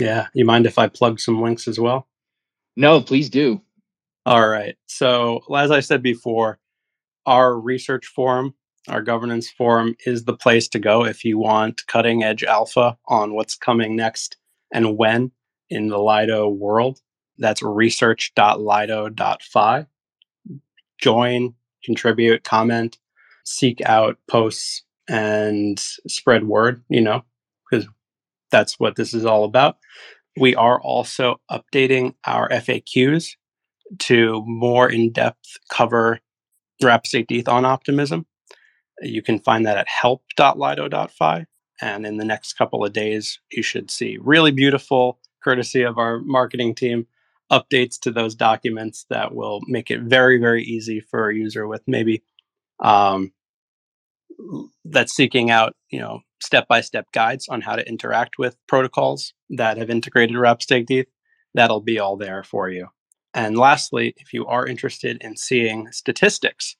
Yeah. 0.00 0.26
You 0.34 0.44
mind 0.44 0.66
if 0.66 0.78
i 0.78 0.88
plug 0.88 1.20
some 1.20 1.40
links 1.40 1.68
as 1.68 1.78
well? 1.78 2.08
No 2.76 3.00
please 3.00 3.30
do. 3.30 3.62
All 4.26 4.46
right. 4.48 4.76
So 4.86 5.42
as 5.54 5.70
i 5.70 5.80
said 5.80 6.02
before 6.02 6.58
our 7.26 7.58
research 7.58 8.06
forum 8.06 8.54
our 8.88 9.02
governance 9.02 9.50
forum 9.50 9.94
is 10.06 10.24
the 10.24 10.36
place 10.36 10.68
to 10.68 10.78
go 10.78 11.04
if 11.04 11.24
you 11.24 11.38
want 11.38 11.86
cutting 11.86 12.22
edge 12.22 12.42
alpha 12.42 12.96
on 13.06 13.34
what's 13.34 13.54
coming 13.54 13.94
next 13.94 14.38
and 14.72 14.96
when 14.96 15.30
in 15.70 15.88
the 15.88 15.98
Lido 15.98 16.48
world. 16.48 17.00
That's 17.38 17.62
research.lido.fi. 17.62 19.86
Join, 20.98 21.54
contribute, 21.84 22.44
comment, 22.44 22.98
seek 23.44 23.80
out 23.82 24.18
posts, 24.28 24.82
and 25.08 25.78
spread 25.78 26.44
word, 26.44 26.82
you 26.88 27.00
know, 27.00 27.24
because 27.70 27.86
that's 28.50 28.78
what 28.78 28.96
this 28.96 29.14
is 29.14 29.24
all 29.24 29.44
about. 29.44 29.78
We 30.38 30.54
are 30.54 30.80
also 30.80 31.40
updating 31.50 32.14
our 32.24 32.48
FAQs 32.48 33.34
to 34.00 34.42
more 34.46 34.88
in 34.88 35.12
depth 35.12 35.58
cover 35.70 36.20
Staked 37.04 37.30
ETH 37.30 37.48
on 37.48 37.64
optimism. 37.64 38.26
You 39.02 39.22
can 39.22 39.38
find 39.40 39.66
that 39.66 39.78
at 39.78 39.88
help.lido.fi. 39.88 41.46
And 41.80 42.06
in 42.06 42.16
the 42.16 42.24
next 42.24 42.52
couple 42.54 42.84
of 42.84 42.92
days, 42.92 43.40
you 43.50 43.62
should 43.62 43.90
see 43.90 44.18
really 44.20 44.52
beautiful, 44.52 45.18
courtesy 45.42 45.82
of 45.82 45.98
our 45.98 46.20
marketing 46.20 46.74
team, 46.74 47.06
updates 47.50 47.98
to 48.00 48.10
those 48.10 48.34
documents 48.34 49.04
that 49.10 49.34
will 49.34 49.60
make 49.66 49.90
it 49.90 50.00
very, 50.02 50.38
very 50.38 50.62
easy 50.62 51.00
for 51.00 51.28
a 51.28 51.34
user 51.34 51.66
with 51.66 51.82
maybe 51.86 52.22
um, 52.80 53.32
that's 54.84 55.12
seeking 55.12 55.50
out, 55.50 55.74
you 55.90 56.00
know, 56.00 56.20
step-by-step 56.40 57.06
guides 57.12 57.48
on 57.48 57.60
how 57.60 57.76
to 57.76 57.88
interact 57.88 58.38
with 58.38 58.56
protocols 58.66 59.34
that 59.50 59.76
have 59.76 59.90
integrated 59.90 60.36
Wrapped 60.36 60.62
Staked 60.62 60.90
ETH. 60.90 61.08
That'll 61.54 61.80
be 61.80 61.98
all 61.98 62.16
there 62.16 62.42
for 62.42 62.68
you. 62.68 62.88
And 63.34 63.56
lastly, 63.56 64.14
if 64.16 64.32
you 64.32 64.46
are 64.46 64.66
interested 64.66 65.18
in 65.20 65.36
seeing 65.36 65.90
statistics 65.92 66.76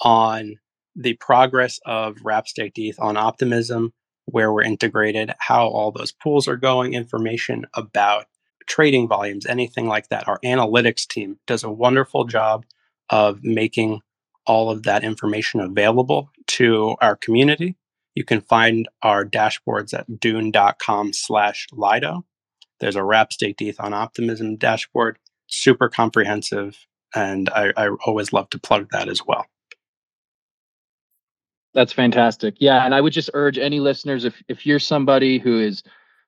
on 0.00 0.56
the 0.94 1.14
progress 1.14 1.80
of 1.86 2.18
ETH 2.24 2.98
on 2.98 3.16
Optimism, 3.16 3.92
where 4.26 4.52
we're 4.52 4.62
integrated, 4.62 5.32
how 5.38 5.66
all 5.66 5.90
those 5.90 6.12
pools 6.12 6.46
are 6.48 6.56
going, 6.56 6.94
information 6.94 7.66
about 7.74 8.26
trading 8.66 9.08
volumes, 9.08 9.46
anything 9.46 9.86
like 9.88 10.08
that. 10.08 10.28
Our 10.28 10.38
analytics 10.44 11.06
team 11.06 11.38
does 11.46 11.64
a 11.64 11.70
wonderful 11.70 12.24
job 12.24 12.64
of 13.10 13.42
making 13.42 14.00
all 14.46 14.70
of 14.70 14.84
that 14.84 15.04
information 15.04 15.60
available 15.60 16.30
to 16.46 16.96
our 17.00 17.16
community. 17.16 17.76
You 18.14 18.24
can 18.24 18.40
find 18.40 18.88
our 19.02 19.24
dashboards 19.24 19.94
at 19.94 20.20
dune.com 20.20 21.12
slash 21.12 21.66
Lido. 21.72 22.24
There's 22.80 22.96
a 22.96 23.04
ETH 23.60 23.80
on 23.80 23.94
Optimism 23.94 24.56
dashboard, 24.56 25.18
super 25.46 25.88
comprehensive. 25.88 26.86
And 27.14 27.48
I, 27.50 27.72
I 27.76 27.88
always 28.06 28.32
love 28.32 28.50
to 28.50 28.58
plug 28.58 28.88
that 28.90 29.08
as 29.08 29.24
well. 29.24 29.46
That's 31.74 31.92
fantastic. 31.92 32.56
Yeah, 32.58 32.84
and 32.84 32.94
I 32.94 33.00
would 33.00 33.12
just 33.12 33.30
urge 33.34 33.58
any 33.58 33.80
listeners 33.80 34.24
if 34.24 34.42
if 34.48 34.66
you're 34.66 34.78
somebody 34.78 35.38
who 35.38 35.58
is 35.58 35.82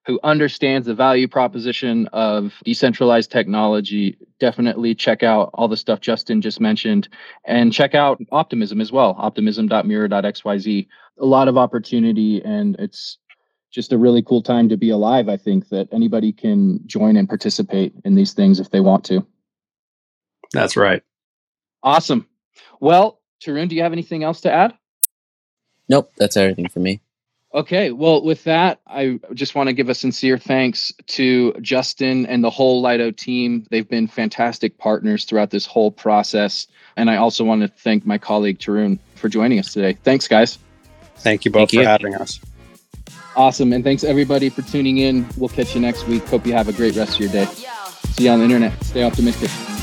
who 0.07 0.21
understands 0.23 0.87
the 0.87 0.95
value 0.95 1.27
proposition 1.27 2.07
of 2.09 2.53
decentralized 2.65 3.31
technology, 3.31 4.19
definitely 4.39 4.95
check 4.95 5.23
out 5.23 5.51
all 5.55 5.67
the 5.69 5.77
stuff 5.77 6.01
Justin 6.01 6.43
just 6.43 6.61
mentioned 6.61 7.09
and 7.45 7.73
check 7.73 7.95
out 7.95 8.21
Optimism 8.31 8.81
as 8.81 8.93
well, 8.93 9.15
optimism.mirror.xyz. 9.19 10.87
A 11.21 11.25
lot 11.25 11.49
of 11.49 11.57
opportunity 11.57 12.43
and 12.45 12.77
it's 12.79 13.19
just 13.71 13.93
a 13.93 13.99
really 13.99 14.23
cool 14.23 14.43
time 14.43 14.69
to 14.69 14.77
be 14.77 14.91
alive. 14.91 15.29
I 15.29 15.37
think 15.37 15.71
that 15.71 15.89
anybody 15.91 16.33
can 16.33 16.81
join 16.87 17.17
and 17.17 17.29
participate 17.29 17.95
in 18.05 18.15
these 18.15 18.35
things 18.35 18.61
if 18.61 18.71
they 18.71 18.81
want 18.81 19.05
to. 19.07 19.27
That's 20.53 20.77
right. 20.77 21.03
Awesome. 21.83 22.29
Well, 22.79 23.21
Tarun, 23.43 23.69
do 23.69 23.75
you 23.75 23.83
have 23.83 23.93
anything 23.93 24.23
else 24.23 24.43
to 24.43 24.53
add? 24.53 24.75
Nope, 25.89 26.13
that's 26.17 26.37
everything 26.37 26.69
for 26.69 26.81
me. 26.81 27.01
Okay, 27.55 27.93
well, 27.93 28.21
with 28.25 28.43
that, 28.45 28.81
I 28.85 29.21
just 29.33 29.55
want 29.55 29.69
to 29.69 29.73
give 29.73 29.89
a 29.89 29.95
sincere 29.95 30.39
thanks 30.39 30.93
to 31.07 31.53
Justin 31.61 32.27
and 32.27 32.43
the 32.43 32.51
whole 32.51 32.83
Lido 32.83 33.13
team. 33.13 33.65
They've 33.71 33.89
been 33.89 34.09
fantastic 34.09 34.77
partners 34.77 35.25
throughout 35.25 35.51
this 35.51 35.65
whole 35.65 35.93
process. 35.93 36.67
And 36.97 37.09
I 37.09 37.17
also 37.17 37.45
want 37.45 37.63
to 37.63 37.69
thank 37.69 38.05
my 38.05 38.19
colleague 38.19 38.59
Tarun 38.59 38.99
for 39.15 39.29
joining 39.29 39.61
us 39.61 39.73
today. 39.73 39.97
Thanks, 40.03 40.27
guys. 40.27 40.59
Thank 41.19 41.45
you 41.45 41.53
both 41.53 41.71
thank 41.71 41.79
for 41.79 41.83
you. 41.83 41.87
having 41.87 42.15
us. 42.17 42.41
Awesome. 43.37 43.73
And 43.73 43.85
thanks 43.85 44.03
everybody 44.03 44.49
for 44.49 44.63
tuning 44.63 44.99
in. 44.99 45.25
We'll 45.37 45.49
catch 45.49 45.77
you 45.77 45.81
next 45.81 46.09
week. 46.09 46.25
Hope 46.25 46.47
you 46.47 46.55
have 46.55 46.69
a 46.69 46.73
great 46.73 46.97
rest 46.97 47.15
of 47.15 47.21
your 47.21 47.31
day. 47.31 47.47
See 48.15 48.25
you 48.25 48.31
on 48.31 48.41
the 48.41 48.45
internet. 48.45 48.83
Stay 48.83 49.05
optimistic. 49.05 49.74